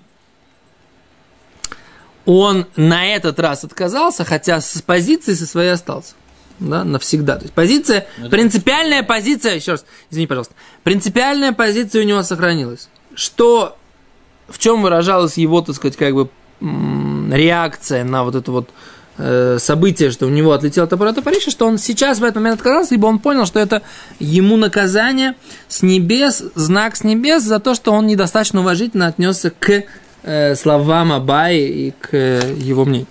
он 2.25 2.67
на 2.75 3.05
этот 3.07 3.39
раз 3.39 3.63
отказался, 3.63 4.25
хотя 4.25 4.59
с 4.59 4.81
позиции 4.81 5.33
со 5.33 5.47
своей 5.47 5.69
остался. 5.69 6.15
Да, 6.59 6.83
навсегда. 6.83 7.37
То 7.37 7.43
есть 7.43 7.53
позиция, 7.53 8.05
принципиальная 8.29 9.03
позиция, 9.03 9.55
еще 9.55 9.71
раз, 9.71 9.85
извини, 10.09 10.27
пожалуйста, 10.27 10.55
принципиальная 10.83 11.53
позиция 11.53 12.03
у 12.03 12.05
него 12.05 12.21
сохранилась. 12.21 12.89
Что, 13.15 13.77
в 14.49 14.59
чем 14.59 14.81
выражалась 14.81 15.37
его, 15.37 15.61
так 15.61 15.77
сказать, 15.77 15.95
как 15.95 16.13
бы 16.13 16.29
реакция 16.61 18.03
на 18.03 18.23
вот 18.23 18.35
это 18.35 18.51
вот 18.51 18.69
э, 19.17 19.57
событие, 19.59 20.11
что 20.11 20.27
у 20.27 20.29
него 20.29 20.53
отлетел 20.53 20.83
от 20.83 21.23
Парижа, 21.23 21.51
что 21.51 21.65
он 21.67 21.77
сейчас 21.77 22.19
в 22.19 22.23
этот 22.23 22.35
момент 22.35 22.59
отказался, 22.59 22.95
ибо 22.95 23.07
он 23.07 23.19
понял, 23.19 23.45
что 23.45 23.59
это 23.59 23.81
ему 24.19 24.57
наказание 24.57 25.35
с 25.67 25.81
небес, 25.81 26.43
знак 26.55 26.95
с 26.95 27.03
небес 27.03 27.43
за 27.43 27.59
то, 27.59 27.73
что 27.73 27.91
он 27.91 28.07
недостаточно 28.07 28.61
уважительно 28.61 29.07
отнесся 29.07 29.51
к 29.51 29.83
э, 30.23 30.55
словам 30.55 31.11
Абай 31.11 31.57
и 31.57 31.91
к 31.99 32.09
э, 32.13 32.55
его 32.57 32.85
мнению. 32.85 33.07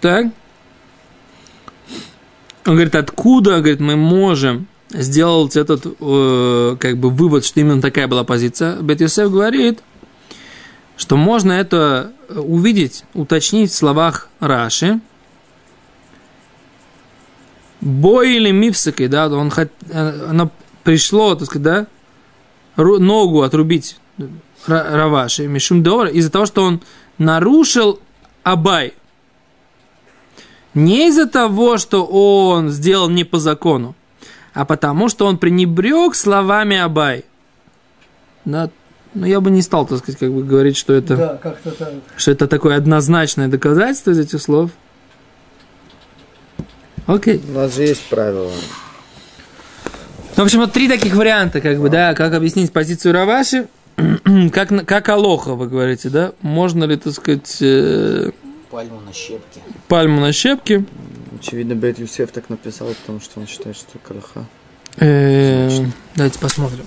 Так? 0.00 0.26
Он 2.64 2.74
говорит, 2.74 2.94
откуда, 2.94 3.58
говорит, 3.58 3.80
мы 3.80 3.96
можем 3.96 4.66
сделать 4.90 5.56
этот 5.56 5.86
э, 5.86 6.76
как 6.78 6.96
бы 6.98 7.10
вывод, 7.10 7.44
что 7.44 7.60
именно 7.60 7.80
такая 7.80 8.06
была 8.08 8.24
позиция. 8.24 8.76
Бет 8.76 9.00
Йосеф 9.00 9.30
говорит, 9.30 9.80
что 10.96 11.16
можно 11.16 11.52
это 11.52 12.12
увидеть, 12.28 13.04
уточнить 13.14 13.70
в 13.70 13.76
словах 13.76 14.28
Раши. 14.40 15.00
Бой 17.80 18.36
или 18.36 18.50
мифсакой, 18.52 19.08
да, 19.08 19.28
он 19.28 19.50
хот... 19.50 19.70
оно 19.92 20.50
пришло, 20.84 21.34
так 21.34 21.46
сказать, 21.46 21.62
да, 21.64 21.86
ногу 22.76 23.42
отрубить 23.42 23.98
Ра- 24.18 24.94
Раваши, 24.94 25.48
Мишум 25.48 25.82
Довар, 25.82 26.08
из-за 26.08 26.30
того, 26.30 26.46
что 26.46 26.62
он 26.62 26.80
нарушил 27.18 28.00
Абай. 28.44 28.94
Не 30.74 31.08
из-за 31.08 31.26
того, 31.26 31.76
что 31.76 32.06
он 32.06 32.70
сделал 32.70 33.08
не 33.10 33.24
по 33.24 33.38
закону, 33.38 33.94
а 34.54 34.64
потому, 34.64 35.08
что 35.08 35.26
он 35.26 35.36
пренебрег 35.38 36.14
словами 36.14 36.76
Абай. 36.76 37.24
Да, 38.44 38.70
ну, 39.14 39.26
я 39.26 39.40
бы 39.40 39.50
не 39.50 39.62
стал, 39.62 39.86
так 39.86 39.98
сказать, 39.98 40.18
как 40.18 40.32
бы 40.32 40.42
говорить, 40.42 40.76
что 40.76 40.92
это, 40.92 41.16
Да, 41.16 41.36
как-то 41.42 41.70
так. 41.70 41.92
что 42.16 42.30
это 42.30 42.46
такое 42.46 42.76
однозначное 42.76 43.48
доказательство 43.48 44.10
из 44.12 44.18
этих 44.18 44.40
слов. 44.42 44.70
Окей. 47.06 47.42
У 47.48 47.52
нас 47.52 47.74
же 47.74 47.82
есть 47.82 48.02
правила. 48.08 48.50
Ну, 50.36 50.42
в 50.42 50.46
общем, 50.46 50.60
вот 50.60 50.72
три 50.72 50.88
таких 50.88 51.14
варианта, 51.14 51.60
как 51.60 51.78
бы, 51.80 51.90
да, 51.90 52.14
как 52.14 52.32
объяснить 52.32 52.72
позицию 52.72 53.12
Раваши, 53.12 53.68
как, 54.52 54.86
как 54.86 55.08
Алоха, 55.08 55.54
вы 55.54 55.68
говорите, 55.68 56.08
да, 56.08 56.32
можно 56.40 56.84
ли, 56.84 56.96
так 56.96 57.12
сказать, 57.12 57.58
э, 57.60 58.30
Пальму 58.70 59.00
на 59.00 59.12
щепке. 59.12 59.60
пальму 59.88 60.20
на 60.20 60.32
щепке, 60.32 60.84
Очевидно, 61.38 61.74
Бет 61.74 61.98
Юсеф 61.98 62.30
так 62.30 62.48
написал, 62.48 62.88
потому 63.02 63.20
что 63.20 63.40
он 63.40 63.46
считает, 63.48 63.76
что 63.76 63.98
Калаха. 63.98 64.46
Э, 64.98 65.68
давайте 66.14 66.38
посмотрим. 66.38 66.84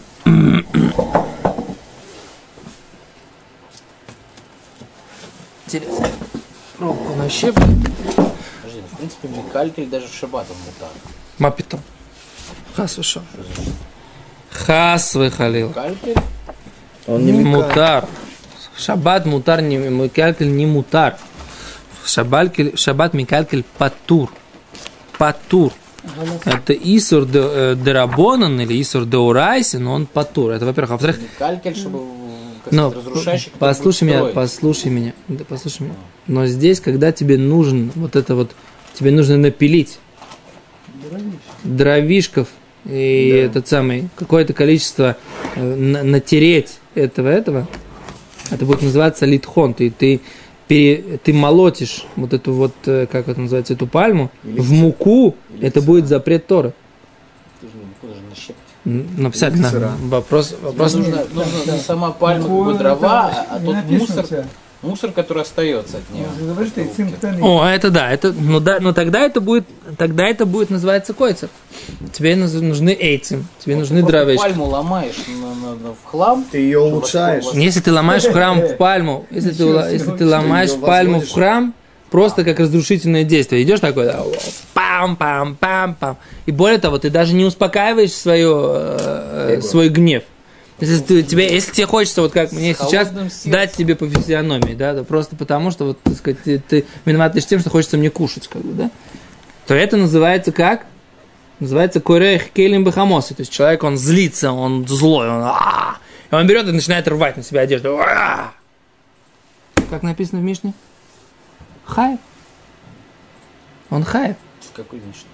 Интересно. 5.75 6.07
Пробку 6.77 7.15
на 7.15 7.29
щепке. 7.29 7.61
Подожди, 7.61 8.81
ну, 8.81 8.87
в 8.93 8.97
принципе, 8.97 9.27
Микалькель 9.27 9.87
даже 9.87 10.07
в 10.07 10.13
шаббат 10.13 10.45
он 10.49 10.57
мутар. 10.65 10.89
Мапитом. 11.37 11.81
Хас 12.75 12.97
вышел. 12.97 13.21
Хас 14.51 15.15
выхалил. 15.15 15.73
Калькель? 15.73 16.15
Он 17.07 17.25
Не 17.25 17.31
не 17.33 17.43
мутар. 17.43 18.07
Шаббат 18.77 19.25
мутар, 19.25 19.61
не 19.61 19.77
микалькель 19.77 20.51
не 20.55 20.65
мутар. 20.65 21.17
Шаббалькель- 22.05 22.77
Шаббат 22.77 23.13
микалькель 23.13 23.65
патур. 23.77 24.31
Патур. 25.17 25.73
Это 26.45 26.73
Исур 26.73 27.25
де, 27.25 27.39
э, 27.41 27.75
Дерабонан 27.75 28.59
или 28.61 28.81
Исур 28.81 29.05
де 29.05 29.17
Урайси, 29.17 29.77
но 29.77 29.93
он 29.93 30.05
патур. 30.05 30.51
Это 30.51 30.65
во-первых. 30.65 30.91
А 30.91 30.93
во-вторых, 30.93 31.19
Микалькель, 31.19 31.75
чтобы 31.75 31.99
Но 32.71 32.91
разрушающий, 32.91 33.51
послушай 33.59 34.03
меня, 34.05 34.19
послушай 34.33 34.87
меня, 34.91 35.13
да, 35.27 35.43
послушай 35.47 35.83
меня. 35.83 35.93
Но 36.27 36.45
здесь, 36.47 36.79
когда 36.79 37.11
тебе 37.11 37.37
нужен 37.37 37.91
вот 37.95 38.15
это 38.15 38.35
вот, 38.35 38.51
тебе 38.93 39.11
нужно 39.11 39.37
напилить 39.37 39.99
дровишков 41.63 42.47
и 42.85 43.29
этот 43.45 43.67
самый 43.67 44.09
какое-то 44.15 44.53
количество 44.53 45.17
э, 45.55 45.75
на- 45.75 46.03
натереть 46.03 46.77
этого 46.93 47.29
этого, 47.29 47.67
это 48.51 48.65
будет 48.65 48.81
называться 48.83 49.25
литхон. 49.25 49.73
Ты 49.73 49.89
ты 49.89 50.21
пере- 50.67 51.19
ты 51.23 51.33
молотишь 51.33 52.05
вот 52.15 52.33
эту 52.33 52.53
вот 52.53 52.73
э, 52.85 53.07
как 53.11 53.27
это 53.27 53.39
называется 53.41 53.73
эту 53.73 53.87
пальму 53.87 54.31
в 54.43 54.71
муку, 54.71 55.35
это 55.61 55.81
будет 55.81 56.07
запрет 56.07 56.45
Тора. 56.47 56.73
Ты 57.61 57.67
же 57.67 57.73
не 57.73 57.85
куда 57.99 58.13
же 58.13 58.21
на 58.29 58.35
щепке. 58.35 58.61
Написать 58.85 59.55
на 59.55 59.97
вопрос 60.03 60.55
вопрос. 60.61 60.93
нужно, 60.93 61.23
нужно 61.33 61.51
да. 61.65 61.73
не 61.73 61.79
сама 61.79 62.11
пальма, 62.11 62.43
как 62.43 62.51
бы 62.51 62.73
дрова, 62.75 63.31
а, 63.49 63.55
а 63.55 63.59
тот 63.59 63.75
мусор, 63.89 64.25
мусор, 64.83 65.11
который 65.11 65.41
остается 65.41 65.97
от 65.97 66.09
нее. 66.13 66.27
О, 67.41 67.65
это 67.65 67.89
да, 67.89 68.11
это, 68.11 68.31
ну 68.31 68.59
да, 68.59 68.77
но 68.79 68.93
тогда 68.93 69.21
это 69.21 69.41
будет, 69.41 69.65
тогда 69.97 70.27
это 70.27 70.45
будет 70.45 70.69
называться 70.69 71.13
койцер. 71.13 71.49
Тебе 72.13 72.35
нужны 72.35 72.95
эйцем, 72.99 73.47
тебе 73.57 73.75
нужны 73.75 73.97
Ты 73.97 74.01
просто 74.03 74.25
дровишки. 74.25 74.43
пальму 74.43 74.65
ломаешь 74.65 75.15
на- 75.27 75.67
на- 75.69 75.75
на- 75.75 75.93
в 75.93 76.05
хлам. 76.05 76.45
Ты 76.51 76.59
ее 76.59 76.79
улучшаешь. 76.79 77.45
Если 77.53 77.79
ты 77.79 77.91
ломаешь 77.91 78.23
в 78.23 78.31
храм 78.31 78.61
в 78.61 78.77
пальму, 78.77 79.25
если 79.31 79.51
ты, 79.51 79.63
если 79.63 80.11
ты 80.11 80.27
ломаешь 80.27 80.73
пальму 80.75 81.21
в 81.21 81.31
храм, 81.31 81.73
просто 82.11 82.43
как 82.43 82.59
разрушительное 82.59 83.23
действие. 83.23 83.63
Идешь 83.63 83.79
такой, 83.79 84.05
да, 84.05 84.23
пам, 84.95 85.15
пам, 85.15 85.55
пам, 85.55 85.95
пам. 85.95 86.17
И 86.45 86.51
более 86.51 86.79
того, 86.79 86.97
ты 86.97 87.09
даже 87.09 87.33
не 87.33 87.43
успокаиваешь 87.43 88.13
свое, 88.13 88.97
э, 88.99 89.61
свой 89.61 89.89
гнев. 89.89 90.23
Если, 90.79 91.01
ты, 91.01 91.23
тебе, 91.23 91.53
если 91.53 91.71
тебе 91.71 91.85
хочется, 91.85 92.21
вот 92.21 92.33
как 92.33 92.51
мне 92.51 92.73
сейчас, 92.73 93.09
сердцем. 93.09 93.51
дать 93.51 93.71
тебе 93.73 93.95
по 93.95 94.07
физиономии, 94.09 94.73
да, 94.73 94.93
да, 94.93 95.03
просто 95.03 95.35
потому, 95.35 95.71
что, 95.71 95.85
вот, 95.85 96.01
так 96.01 96.15
сказать, 96.15 96.43
ты, 96.43 96.59
ты 96.59 96.85
виноват 97.05 97.33
лишь 97.35 97.45
тем, 97.45 97.61
что 97.61 97.69
хочется 97.69 97.97
мне 97.97 98.09
кушать, 98.09 98.47
как 98.49 98.61
бы, 98.61 98.73
да, 98.73 98.91
то 99.67 99.73
это 99.73 99.95
называется 99.95 100.51
как? 100.51 100.85
Называется 101.59 102.01
корех 102.01 102.49
келим 102.49 102.83
бахамоси. 102.83 103.33
То 103.33 103.41
есть 103.41 103.51
человек, 103.51 103.83
он 103.83 103.97
злится, 103.97 104.51
он 104.51 104.85
злой, 104.85 105.29
он, 105.29 105.43
«А-а-а». 105.43 105.97
и 106.29 106.35
он 106.35 106.45
берет 106.45 106.67
и 106.67 106.73
начинает 106.73 107.07
рвать 107.07 107.37
на 107.37 107.43
себя 107.43 107.61
одежду. 107.61 107.97
«А-а-а». 107.97 108.51
Как 109.89 110.03
написано 110.03 110.41
в 110.41 110.43
Мишне? 110.43 110.73
Хаев. 111.85 112.19
Он 113.89 114.03
хаев. 114.03 114.35
Какой 114.75 114.99
Мишна? 114.99 115.29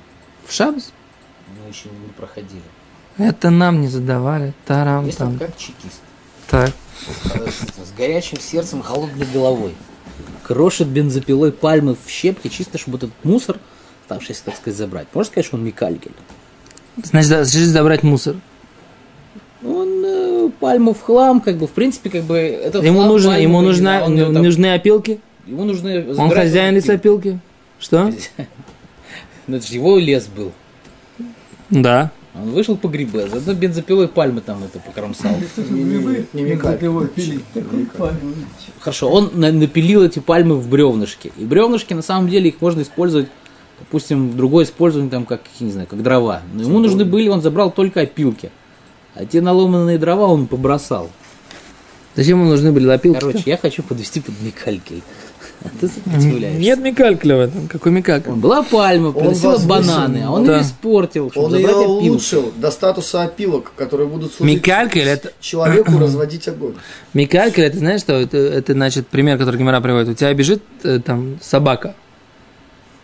В 0.45 0.53
Шабас. 0.53 0.93
Мы 1.47 1.69
еще 1.69 1.89
не 1.89 2.13
проходили. 2.13 2.61
Это 3.17 3.49
нам 3.49 3.81
не 3.81 3.87
задавали. 3.87 4.53
Тарам 4.67 5.05
он 5.05 5.11
там. 5.11 5.39
как 5.39 5.57
чекист. 5.57 6.01
Так. 6.47 6.71
С 7.83 7.91
горячим 7.97 8.39
сердцем, 8.39 8.83
холодной 8.83 9.25
головой. 9.33 9.73
Крошит 10.43 10.87
бензопилой 10.89 11.51
пальмы 11.51 11.95
в 11.95 12.09
щепки, 12.09 12.49
чисто 12.49 12.77
чтобы 12.77 12.97
этот 12.97 13.11
мусор, 13.23 13.57
оставшийся, 14.03 14.45
так 14.45 14.55
сказать, 14.57 14.77
забрать. 14.77 15.07
Можно 15.13 15.31
сказать, 15.31 15.45
что 15.47 15.57
он 15.57 15.65
Микалькель? 15.65 16.11
Значит, 17.03 17.47
жизнь 17.47 17.71
забрать 17.71 18.03
мусор. 18.03 18.35
Он 19.63 20.03
э, 20.05 20.49
пальму 20.59 20.93
в 20.93 21.01
хлам, 21.01 21.41
как 21.41 21.57
бы, 21.57 21.67
в 21.67 21.71
принципе, 21.71 22.09
как 22.09 22.23
бы... 22.23 22.37
Это 22.37 22.79
Ему, 22.79 22.99
хлам 22.99 23.09
нужно, 23.09 23.41
ему, 23.41 23.61
нужна, 23.61 24.03
он 24.03 24.17
там- 24.17 24.33
нужны 24.33 24.73
опилки. 24.73 25.19
Ему 25.47 25.63
нужны... 25.63 26.13
Он 26.15 26.29
хозяин 26.29 26.75
лесопилки. 26.75 27.39
Что? 27.79 28.11
Ну, 29.51 29.57
это 29.57 29.67
же 29.67 29.73
его 29.73 29.97
лес 29.97 30.27
был. 30.33 30.53
Да. 31.69 32.11
Он 32.33 32.51
вышел 32.51 32.77
по 32.77 32.87
грибы, 32.87 33.23
а 33.23 33.27
заодно 33.27 33.53
бензопилой 33.53 34.07
пальмы 34.07 34.39
там 34.39 34.63
это 34.63 34.79
покромсал. 34.79 35.35
Бензопилой 35.57 37.07
пилить. 37.09 37.43
Хорошо, 38.79 39.09
он 39.09 39.31
на- 39.33 39.51
напилил 39.51 40.03
эти 40.03 40.19
пальмы 40.19 40.55
в 40.55 40.69
бревнышки. 40.69 41.33
И 41.37 41.43
бревнышки, 41.43 41.93
на 41.93 42.01
самом 42.01 42.29
деле, 42.29 42.47
их 42.47 42.61
можно 42.61 42.81
использовать, 42.81 43.27
допустим, 43.79 44.37
другое 44.37 44.63
использование, 44.63 45.11
там, 45.11 45.25
как, 45.25 45.41
я 45.59 45.65
не 45.65 45.73
знаю, 45.73 45.87
как 45.87 46.01
дрова. 46.01 46.41
Но 46.53 46.63
ему 46.63 46.79
нужны 46.79 47.03
были, 47.03 47.27
он 47.27 47.41
забрал 47.41 47.71
только 47.71 47.99
опилки. 47.99 48.51
А 49.15 49.25
те 49.25 49.41
наломанные 49.41 49.97
дрова 49.97 50.27
он 50.27 50.47
побросал. 50.47 51.09
Зачем 52.15 52.39
ему 52.39 52.49
нужны 52.49 52.71
были 52.71 52.85
лопилки? 52.85 53.19
Короче, 53.19 53.43
я 53.47 53.57
хочу 53.57 53.83
подвести 53.83 54.21
под 54.21 54.41
Микалькель. 54.41 55.01
А 55.63 55.69
ты 55.79 55.87
сопротивляешься. 55.87 56.59
Нет 56.59 56.79
Микалькеля 56.79 57.37
в 57.37 57.39
этом. 57.41 57.67
Какой 57.67 57.91
Микалькель? 57.91 58.31
Была 58.31 58.63
пальма, 58.63 59.11
приносила 59.11 59.51
возвысил, 59.51 59.69
бананы, 59.69 60.23
а 60.25 60.31
он 60.31 60.45
да. 60.45 60.57
ее 60.57 60.63
испортил, 60.63 61.31
Он 61.35 61.55
ее 61.55 61.75
улучшил 61.75 62.51
до 62.57 62.71
статуса 62.71 63.23
опилок, 63.23 63.71
которые 63.75 64.07
будут 64.07 64.33
служить 64.33 64.55
Микалькель 64.55 65.07
это... 65.07 65.31
человеку 65.39 65.99
разводить 65.99 66.47
огонь. 66.47 66.73
Микалькель, 67.13 67.65
это 67.65 67.77
знаешь 67.77 68.01
что? 68.01 68.13
Это, 68.13 68.37
это 68.37 68.73
значит 68.73 69.07
пример, 69.07 69.37
который 69.37 69.57
Гимара 69.57 69.81
приводит. 69.81 70.09
У 70.09 70.13
тебя 70.15 70.33
бежит 70.33 70.63
э, 70.83 70.99
там 70.99 71.37
собака, 71.41 71.95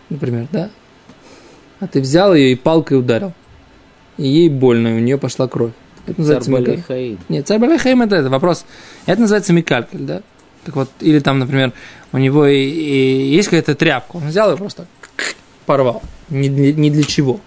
например, 0.09 0.47
да? 0.51 0.69
А 1.79 1.87
ты 1.87 2.01
взял 2.01 2.33
ее 2.33 2.53
и 2.53 2.55
палкой 2.55 2.97
ударил. 2.97 3.33
И 4.17 4.27
ей 4.27 4.49
больно, 4.49 4.87
и 4.87 4.93
у 4.93 4.99
нее 4.99 5.19
пошла 5.19 5.47
кровь. 5.47 5.73
Это 6.07 6.21
называется 6.21 6.51
Царь. 6.87 7.17
Нет, 7.29 7.47
царь 7.47 7.59
Балехаим 7.59 8.01
это, 8.01 8.15
это 8.15 8.29
вопрос. 8.29 8.65
Это 9.05 9.21
называется 9.21 9.53
микалькель, 9.53 9.99
да? 9.99 10.21
Так 10.67 10.75
вот, 10.75 10.89
или 10.99 11.19
там, 11.19 11.39
например, 11.39 11.71
у 12.11 12.17
него 12.17 12.45
и, 12.45 12.59
и 12.59 13.33
есть 13.33 13.47
какая-то 13.47 13.73
тряпка, 13.73 14.17
он 14.17 14.27
взял 14.27 14.53
и 14.53 14.57
просто 14.57 14.85
порвал. 15.65 16.03
Ни, 16.27 16.49
для- 16.49 16.73
ни 16.73 16.89
для 16.89 17.03
чего. 17.03 17.39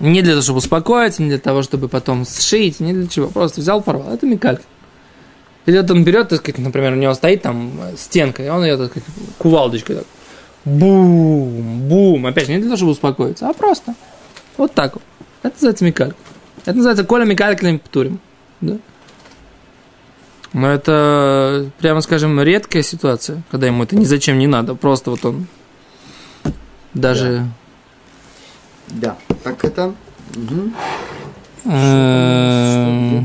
Не 0.00 0.20
для 0.20 0.32
того, 0.32 0.42
чтобы 0.42 0.58
успокоить, 0.58 1.20
не 1.20 1.28
для 1.28 1.38
того, 1.38 1.62
чтобы 1.62 1.86
потом 1.86 2.26
сшить, 2.26 2.80
не 2.80 2.92
для 2.92 3.06
чего. 3.06 3.28
Просто 3.28 3.60
взял, 3.60 3.80
порвал. 3.82 4.12
Это 4.12 4.26
микалькель. 4.26 4.64
Или 5.66 5.78
вот 5.78 5.88
он 5.92 6.02
берет, 6.02 6.30
так 6.30 6.40
сказать, 6.40 6.58
например, 6.58 6.94
у 6.94 6.96
него 6.96 7.14
стоит 7.14 7.42
там 7.42 7.70
стенка, 7.96 8.42
и 8.42 8.48
он 8.48 8.64
ее, 8.64 8.76
так 8.76 8.90
сказать, 8.90 9.08
кувалдочкой 9.38 9.94
так 9.94 10.06
бум, 10.64 11.82
бум. 11.88 12.26
Опять 12.26 12.46
же, 12.46 12.52
не 12.54 12.58
для 12.58 12.66
того, 12.66 12.76
чтобы 12.76 12.92
успокоиться, 12.92 13.48
а 13.48 13.52
просто 13.52 13.94
вот 14.56 14.74
так 14.74 14.94
вот. 14.94 15.02
Это 15.44 15.54
называется 15.54 15.84
микалькель. 15.84 16.16
Это 16.64 16.74
называется 16.74 17.04
коля 17.04 17.24
микалькелем 17.24 17.78
птурим. 17.78 18.18
Да? 18.60 18.78
Но 20.52 20.70
это, 20.70 21.70
прямо 21.78 22.00
скажем, 22.02 22.40
редкая 22.40 22.82
ситуация, 22.82 23.42
когда 23.50 23.66
ему 23.66 23.84
это 23.84 23.96
ни 23.96 24.04
зачем 24.04 24.38
не 24.38 24.46
надо. 24.46 24.74
Просто 24.74 25.10
вот 25.10 25.24
он 25.24 25.46
даже... 26.94 27.46
Да. 28.88 29.16
Так 29.44 29.64
это... 29.64 29.94
Э, 31.64 33.22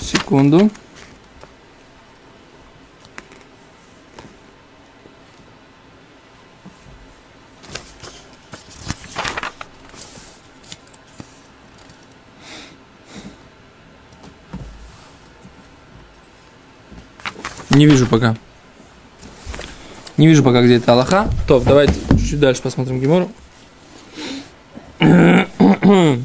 Секунду. 0.00 0.70
Не 17.74 17.86
вижу 17.86 18.06
пока. 18.06 18.36
Не 20.16 20.28
вижу 20.28 20.44
пока, 20.44 20.62
где 20.62 20.76
это 20.76 20.92
Аллаха. 20.92 21.28
Топ, 21.48 21.64
давайте 21.64 21.94
чуть 22.18 22.38
дальше 22.38 22.62
посмотрим 22.62 23.00
Гемору. 23.00 23.30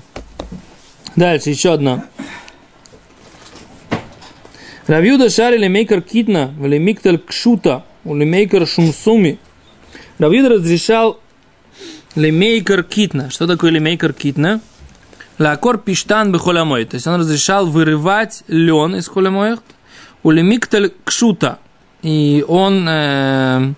Дальше, 1.16 1.50
еще 1.50 1.74
одна. 1.74 2.06
Равьюда 4.86 5.30
шарили 5.30 5.68
мейкер 5.68 6.02
китна, 6.02 6.54
или 6.64 6.78
миктель 6.78 7.18
кшута, 7.18 7.84
или 8.06 8.26
мейкер 8.26 8.68
шумсуми. 8.68 9.40
Равьюда 10.20 10.50
разрешал 10.50 11.20
лемейкер 12.16 12.84
китна. 12.84 13.30
Что 13.30 13.48
такое 13.48 13.72
лемейкер 13.72 14.14
китна? 14.14 14.62
Лакор 15.38 15.78
пиштан 15.78 16.32
бехолямой. 16.32 16.86
То 16.86 16.96
есть 16.96 17.08
он 17.08 17.20
разрешал 17.20 17.66
вырывать 17.66 18.44
лен 18.48 18.96
из 18.96 19.08
холямоих. 19.08 19.60
У 20.24 20.32
лемиктель 20.32 20.94
кшута. 21.06 21.60
И 22.02 22.44
он 22.48 22.88
э, 22.88 23.74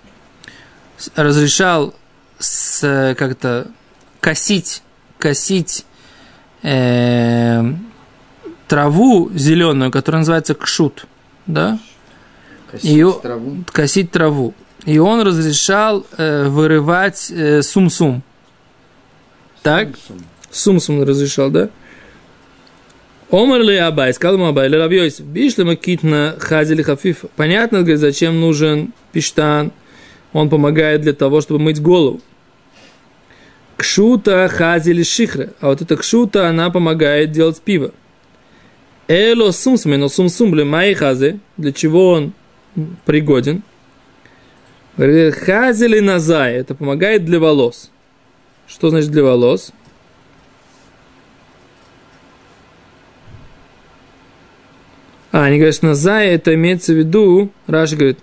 разрешал 1.15 1.93
с, 2.39 3.15
как-то 3.17 3.67
косить, 4.19 4.84
косить 5.17 5.86
э, 6.63 7.63
траву 8.67 9.30
зеленую, 9.34 9.91
которая 9.91 10.19
называется 10.21 10.54
кшут. 10.56 11.06
Да? 11.47 11.80
Косить 12.71 12.86
Её- 12.91 13.13
траву. 13.13 13.63
косить 13.71 14.12
траву. 14.12 14.54
И 14.86 14.97
он 14.97 15.21
разрешал 15.21 16.06
э, 16.17 16.47
вырывать 16.47 17.30
э, 17.32 17.62
сум-сум. 17.62 18.23
Так? 19.62 19.89
Сум-сум 20.49 21.04
разрешал, 21.04 21.49
да? 21.51 21.69
Омар 23.32 23.62
ли 23.62 23.78
Абай, 23.78 24.13
сказал 24.13 24.36
ему 24.36 24.48
Абай, 24.48 24.67
ли 24.67 24.78
Рабьёйс, 24.78 25.22
бишли 25.22 25.63
макитна 25.63 26.36
хазили 26.38 26.82
хафиф. 26.82 27.24
Понятно, 27.38 27.80
говорит, 27.80 28.00
зачем 28.00 28.41
нужен 28.41 28.94
пиштан. 29.13 29.72
Он 30.34 30.50
помогает 30.50 31.02
для 31.02 31.13
того, 31.13 31.39
чтобы 31.39 31.62
мыть 31.62 31.82
голову. 31.82 32.20
Кшута 33.78 34.50
хазили 34.50 35.04
шихра. 35.04 35.54
А 35.62 35.67
вот 35.67 35.82
эта 35.82 35.96
кшута, 35.96 36.50
она 36.50 36.70
помогает 36.70 37.32
делать 37.32 37.62
пиво. 37.62 37.94
Эло 39.08 39.52
сумсуме, 39.52 39.96
но 39.98 40.10
сумсум 40.10 40.52
май 40.67 40.94
хазе. 40.94 41.39
Для 41.56 41.72
чего 41.72 42.10
он 42.12 42.34
пригоден? 43.06 43.63
Хазели 44.98 46.00
назай, 46.00 46.56
это 46.56 46.76
помогает 46.76 47.24
для 47.24 47.39
волос. 47.39 47.91
Что 48.67 48.89
значит 48.89 49.10
для 49.12 49.24
волос? 49.24 49.72
А, 55.32 55.44
они 55.46 55.58
говорят, 55.58 55.76
что 55.76 55.88
назай, 55.88 56.28
это 56.30 56.54
имеется 56.56 56.94
в 56.94 56.98
виду, 56.98 57.50
Раши 57.67 57.96
говорит, 57.96 58.20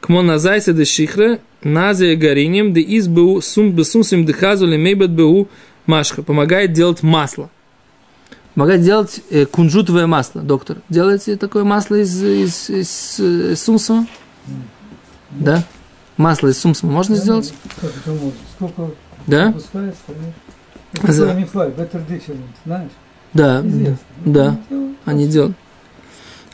кмо 0.00 0.22
назай 0.22 0.60
се 0.60 0.72
дешихре, 0.72 1.40
назе 1.62 2.14
гаринем, 2.16 2.72
де 2.72 2.80
из 2.80 3.08
бу 3.08 3.40
сум 3.42 3.72
бесумсим 3.72 4.24
дехазу 4.24 4.66
лемейбет 4.66 5.10
бу 5.10 5.48
машха. 5.86 6.22
Помогает 6.22 6.72
делать 6.72 7.02
масло. 7.02 7.50
Помогает 8.54 8.82
делать 8.82 9.20
э, 9.30 9.44
кунжутовое 9.46 10.06
масло, 10.06 10.40
доктор. 10.42 10.78
Делаете 10.88 11.36
такое 11.36 11.64
масло 11.64 11.96
из, 11.96 12.22
из, 12.22 12.70
из, 12.70 13.16
э, 13.20 13.54
сумсума? 13.56 14.06
Да? 15.30 15.62
Масло 16.16 16.48
из 16.48 16.58
сумсума 16.58 16.92
можно 16.92 17.14
сделать? 17.16 17.52
Как 17.80 17.90
это 17.90 18.10
можно? 18.10 18.32
Сколько 18.56 18.90
Да? 19.26 19.52
за- 21.12 21.34
знаешь? 22.64 22.90
Да, 23.34 23.60
Известно. 23.60 23.98
да, 24.24 24.58
они 25.04 25.26
делают. 25.28 25.54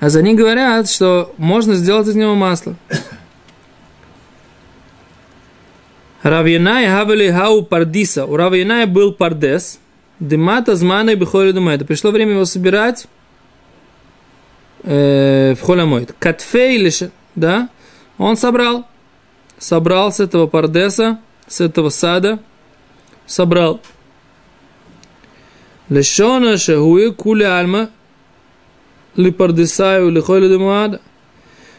А 0.01 0.09
за 0.09 0.23
них 0.23 0.37
говорят, 0.37 0.91
что 0.91 1.35
можно 1.37 1.75
сделать 1.75 2.09
из 2.09 2.17
него 2.17 2.35
масло. 2.35 2.77
Равьянай 6.23 6.87
хавали 6.87 7.31
хау 7.31 7.63
пардиса. 7.63 8.25
У 8.25 8.37
Равьяная 8.37 8.87
был 8.87 9.13
пардес. 9.13 9.79
Дымата 10.21 10.75
змана 10.75 11.11
и 11.11 11.15
бихоли 11.17 11.53
думает. 11.53 11.87
Пришло 11.87 12.11
время 12.11 12.33
его 12.33 12.45
собирать 12.45 13.07
э, 14.85 15.55
в 15.55 15.61
холямойт. 15.61 16.15
Катфей 16.19 16.79
лишь, 16.79 17.03
да, 17.35 17.69
он 18.17 18.37
собрал. 18.37 18.87
Собрал 19.59 20.13
с 20.13 20.21
этого 20.21 20.47
пардеса, 20.47 21.21
с 21.47 21.61
этого 21.61 21.91
сада, 21.91 22.39
собрал. 23.27 23.81
Лешона 25.89 26.57
шагуе 26.57 27.13
куля 27.13 27.59
альма 27.59 27.91
липардесаю 29.17 30.11
лихоли 30.11 30.49
демуада. 30.49 31.01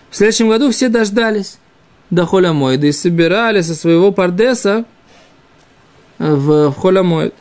В 0.10 0.16
следующем 0.16 0.50
году 0.50 0.72
все 0.72 0.90
дождались 0.90 1.58
до 2.10 2.26
холямоида 2.26 2.88
и 2.88 2.92
собирали 2.92 3.62
со 3.62 3.76
своего 3.76 4.12
пардеса 4.12 4.86
в, 6.18 6.70
в 6.70 6.76
холямоид. 6.76 7.34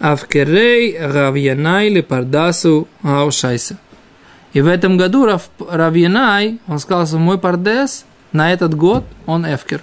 А 0.00 0.16
в 0.16 0.26
Керей 0.26 0.98
Равьянай 0.98 1.88
ли 1.88 2.02
пардасу 2.02 2.88
аушайса. 3.02 3.78
И 4.52 4.60
в 4.60 4.68
этом 4.68 4.96
году 4.96 5.24
Рав, 5.24 5.48
Равьянай, 5.58 6.60
он 6.66 6.78
сказал, 6.78 7.06
что 7.06 7.18
мой 7.18 7.38
пардес 7.38 8.04
на 8.32 8.52
этот 8.52 8.74
год, 8.74 9.04
он 9.26 9.46
эфкер. 9.46 9.80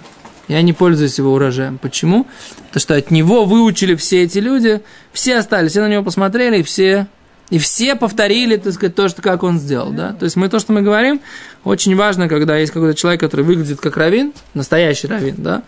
Я 0.48 0.62
не 0.62 0.72
пользуюсь 0.72 1.18
его 1.18 1.34
урожаем. 1.34 1.78
Почему? 1.78 2.26
Потому 2.68 2.80
что 2.80 2.94
от 2.94 3.10
него 3.10 3.44
выучили 3.44 3.94
все 3.94 4.22
эти 4.22 4.38
люди, 4.38 4.82
все 5.12 5.38
остались, 5.38 5.72
все 5.72 5.80
на 5.80 5.88
него 5.88 6.02
посмотрели, 6.02 6.58
и 6.58 6.62
все 6.62 7.06
И 7.50 7.58
все 7.58 7.94
повторили, 7.96 8.56
так 8.56 8.72
сказать, 8.72 8.94
то, 8.94 9.08
что 9.08 9.20
как 9.20 9.42
он 9.42 9.58
сделал, 9.58 9.92
да. 9.92 10.14
То 10.14 10.24
есть 10.24 10.36
мы 10.36 10.48
то, 10.48 10.58
что 10.58 10.72
мы 10.72 10.80
говорим, 10.82 11.20
очень 11.64 11.94
важно, 11.96 12.28
когда 12.28 12.56
есть 12.56 12.72
какой-то 12.72 12.96
человек, 12.98 13.20
который 13.20 13.44
выглядит 13.44 13.78
как 13.80 13.96
равин, 13.98 14.32
настоящий 14.54 15.06
равин, 15.06 15.34
да, 15.38 15.62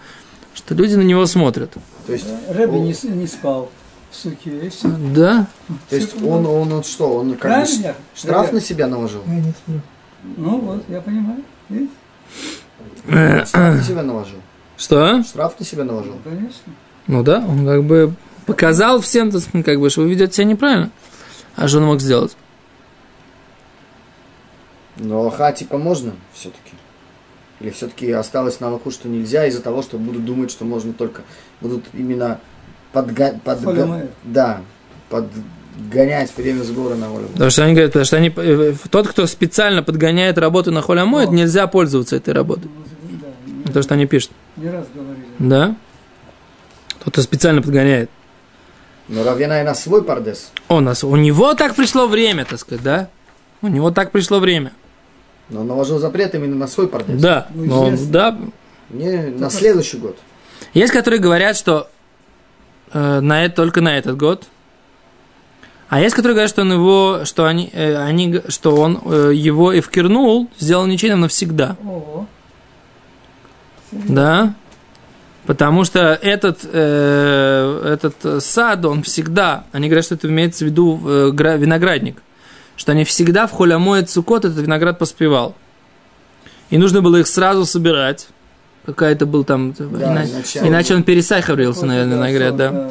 что 0.55 0.75
люди 0.75 0.95
на 0.95 1.03
него 1.03 1.27
смотрят. 1.27 1.73
То 2.07 2.13
есть, 2.13 2.25
Рэби 2.49 2.71
он, 2.77 2.85
не, 2.85 2.95
не 3.17 3.27
спал 3.27 3.71
в 4.11 4.17
суке, 4.17 4.51
и 4.67 4.69
все. 4.71 4.89
Да, 5.15 5.47
то 5.91 5.97
есть 5.97 6.15
он, 6.23 6.47
он, 6.47 6.73
он 6.73 6.85
что, 6.85 7.17
он 7.17 7.35
как 7.37 7.61
бы 7.61 7.67
ш- 7.67 7.73
Правильно? 7.73 7.95
штраф 8.15 8.41
Ребят? 8.43 8.53
на 8.55 8.61
себя 8.61 8.87
наложил? 8.87 9.23
Я 9.27 9.35
не 9.35 9.51
сплю. 9.53 9.81
Ну 10.39 10.59
вот, 10.61 10.85
я 10.89 11.01
понимаю. 11.03 11.43
Видите? 11.69 11.93
Штраф 13.07 13.75
на 13.77 13.83
себя 13.83 14.03
наложил? 14.03 14.39
что? 14.77 15.23
Штраф 15.23 15.59
на 15.61 15.67
себя 15.67 15.85
наложил? 15.85 16.15
Конечно. 16.25 16.73
Ну 17.07 17.23
да, 17.23 17.45
он 17.47 17.67
как 17.67 17.85
бы 17.85 18.15
показал 18.47 19.01
всем, 19.01 19.31
так 19.31 19.43
сказать, 19.43 19.65
как 19.67 19.79
бы, 19.81 19.91
что 19.91 20.03
вы 20.03 20.11
ведете 20.11 20.33
себя 20.35 20.45
неправильно. 20.47 20.91
А 21.57 21.69
что 21.69 21.79
он 21.79 21.85
мог 21.85 22.01
сделать? 22.01 22.37
Но 24.97 25.19
Аллаха 25.21 25.53
типа 25.53 25.79
можно 25.79 26.12
все-таки? 26.33 26.73
Или 27.61 27.71
все-таки 27.71 28.11
осталось 28.11 28.61
на 28.61 28.69
Аллаху, 28.69 28.90
что 28.90 29.09
нельзя 29.09 29.47
из-за 29.47 29.62
того, 29.62 29.83
что 29.83 29.99
будут 29.99 30.25
думать, 30.25 30.51
что 30.51 30.64
можно 30.64 30.93
только... 30.93 31.23
Будут 31.61 31.85
именно 31.93 32.40
подга... 32.93 33.33
подга- 33.45 33.64
Холямает. 33.64 34.11
Да, 34.25 34.61
подгонять 35.09 36.37
время 36.37 36.62
сбора 36.62 36.95
на 36.97 37.09
волю. 37.09 37.29
Потому 37.33 37.51
что 37.51 37.64
они 37.64 37.73
говорят, 37.75 37.93
потому 37.93 38.05
что 38.05 38.17
они, 38.17 38.33
э, 38.37 38.75
тот, 38.90 39.09
кто 39.09 39.27
специально 39.27 39.83
подгоняет 39.83 40.37
работу 40.38 40.71
на 40.73 40.83
холямоид, 40.83 41.31
нельзя 41.31 41.67
пользоваться 41.67 42.17
этой 42.17 42.35
работой. 42.35 42.71
Да, 43.64 43.73
То, 43.73 43.83
что 43.83 43.95
они 43.95 44.07
пишут. 44.07 44.33
не 44.57 44.69
раз 44.69 44.87
говорили. 44.95 45.25
Да? 45.38 45.77
Тот, 47.05 47.12
кто 47.14 47.23
специально 47.23 47.62
подгоняет. 47.62 48.11
Но 49.09 49.23
Равьяна 49.23 49.61
и 49.61 49.64
на 49.64 49.75
свой 49.75 50.03
пардес. 50.03 50.51
У 50.69 50.81
нас, 50.81 51.05
у 51.05 51.14
него 51.17 51.55
так 51.55 51.75
пришло 51.75 52.07
время, 52.07 52.45
так 52.45 52.59
сказать, 52.59 52.83
да? 52.83 53.09
У 53.62 53.69
него 53.69 53.90
так 53.90 54.11
пришло 54.12 54.38
время. 54.40 54.73
Но 55.51 55.61
он 55.61 55.67
наложил 55.67 55.99
запрет 55.99 56.35
именно 56.35 56.57
на 56.57 56.67
свой 56.67 56.88
пардес. 56.88 57.21
Да, 57.21 57.49
Ну, 57.55 57.64
но 57.67 57.83
он- 57.83 58.11
да. 58.11 58.38
Не 58.90 59.17
на 59.38 59.51
следующий 59.51 59.99
год. 59.99 60.17
Есть, 60.73 60.93
которые 60.93 61.21
говорят, 61.21 61.57
что 61.57 61.88
э, 62.93 63.21
на 63.21 63.45
это, 63.45 63.57
только 63.57 63.81
на 63.81 63.97
этот 63.99 64.17
год. 64.17 64.45
А 65.88 66.01
есть, 66.01 66.14
которые 66.14 66.35
говорят, 66.35 66.51
что 66.51 66.62
он 66.62 66.73
его, 66.73 67.21
что 67.25 67.45
они, 67.45 67.71
э, 67.73 67.97
они, 67.97 68.40
что 68.49 68.75
он 68.77 69.01
э, 69.05 69.33
его 69.35 69.73
и 69.73 69.81
вкирнул, 69.81 70.49
сделал 70.59 70.87
ничейным 70.87 71.21
навсегда. 71.21 71.77
О, 71.85 72.27
Да? 73.93 74.55
Потому 75.47 75.85
что 75.85 76.19
этот, 76.23 76.61
э, 76.73 77.99
этот 77.99 78.43
сад, 78.43 78.85
он 78.85 79.03
всегда, 79.03 79.65
они 79.73 79.89
говорят, 79.89 80.05
что 80.07 80.15
это 80.15 80.29
имеется 80.29 80.65
в 80.65 80.69
виду 80.69 81.01
э, 81.07 81.31
гра- 81.33 81.57
виноградник, 81.57 82.17
что 82.77 82.93
они 82.93 83.05
всегда 83.05 83.47
в 83.47 83.53
холямоет 83.53 84.09
цукот 84.09 84.45
этот 84.47 84.59
виноград 84.59 84.99
поспевал. 84.99 85.55
И 86.71 86.79
нужно 86.79 87.03
было 87.03 87.17
их 87.17 87.27
сразу 87.27 87.67
собирать. 87.67 88.29
Какая-то 88.87 89.27
был 89.27 89.45
там... 89.45 89.75
иначе, 89.79 90.31
иначе- 90.33 90.61
иначе 90.69 90.95
он 90.95 91.03
пересахаривался, 91.03 91.87
наверное, 91.87 92.17
виноград, 92.17 92.57
да. 92.57 92.91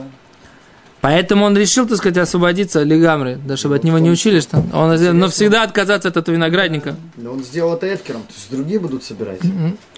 Поэтому 1.02 1.44
он 1.46 1.58
решил, 1.58 1.86
так 1.86 1.98
сказать, 1.98 2.18
освободиться 2.18 2.82
Лигамры, 2.82 3.38
да, 3.46 3.58
чтобы 3.58 3.76
от 3.76 3.84
него 3.84 4.00
не 4.00 4.10
учили, 4.10 4.40
что 4.40 4.64
он 4.74 5.20
навсегда 5.20 5.64
отказаться 5.64 6.08
от 6.08 6.16
этого 6.18 6.34
виноградника. 6.34 6.96
Но 7.18 7.34
он 7.34 7.44
сделал 7.44 7.74
это 7.74 7.94
Эфкером, 7.94 8.22
то 8.22 8.34
есть 8.34 8.50
другие 8.50 8.80
будут 8.80 9.04
собирать. 9.04 9.42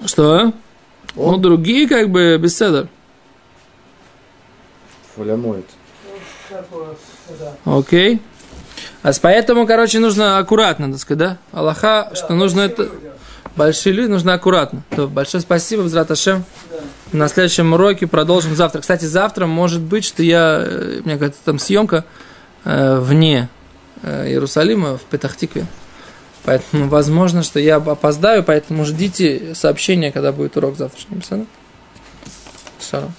Что? 0.05 0.51
Ну, 1.15 1.23
Он 1.23 1.41
другие, 1.41 1.87
как 1.87 2.09
бы, 2.09 2.37
беседер. 2.37 2.87
Фоля 5.15 5.35
моет. 5.37 5.65
Окей. 7.65 8.21
А 9.03 9.13
с- 9.13 9.19
поэтому, 9.19 9.65
короче, 9.65 9.99
нужно 9.99 10.37
аккуратно, 10.37 10.91
так 10.91 10.99
сказать, 11.01 11.19
да? 11.19 11.37
Аллаха, 11.51 12.11
что 12.13 12.33
нужно 12.33 12.61
это... 12.61 12.89
Большие 13.55 13.93
люди, 13.93 14.09
нужно 14.09 14.33
аккуратно. 14.33 14.81
То, 14.95 15.07
большое 15.07 15.39
спасибо, 15.41 15.81
Взрат 15.81 16.11
Ашем. 16.11 16.43
На 17.13 17.29
следующем 17.29 17.71
уроке 17.71 18.05
продолжим 18.05 18.53
завтра. 18.53 18.81
Кстати, 18.81 19.05
завтра 19.05 19.45
может 19.45 19.81
быть, 19.81 20.03
что 20.03 20.21
я... 20.23 20.61
э, 20.65 20.99
У 21.01 21.05
меня 21.05 21.13
какая-то 21.17 21.37
там 21.45 21.57
съемка 21.59 22.03
э, 22.65 22.99
вне 22.99 23.47
э, 24.03 24.27
Иерусалима, 24.27 24.97
в 24.97 25.03
Петахтикве. 25.03 25.65
Поэтому 26.45 26.87
возможно, 26.87 27.43
что 27.43 27.59
я 27.59 27.77
опоздаю, 27.77 28.43
поэтому 28.43 28.85
ждите 28.85 29.55
сообщения, 29.55 30.11
когда 30.11 30.31
будет 30.31 30.55
урок 30.57 30.77
завтрашний. 30.77 31.21
Шалом. 32.79 33.13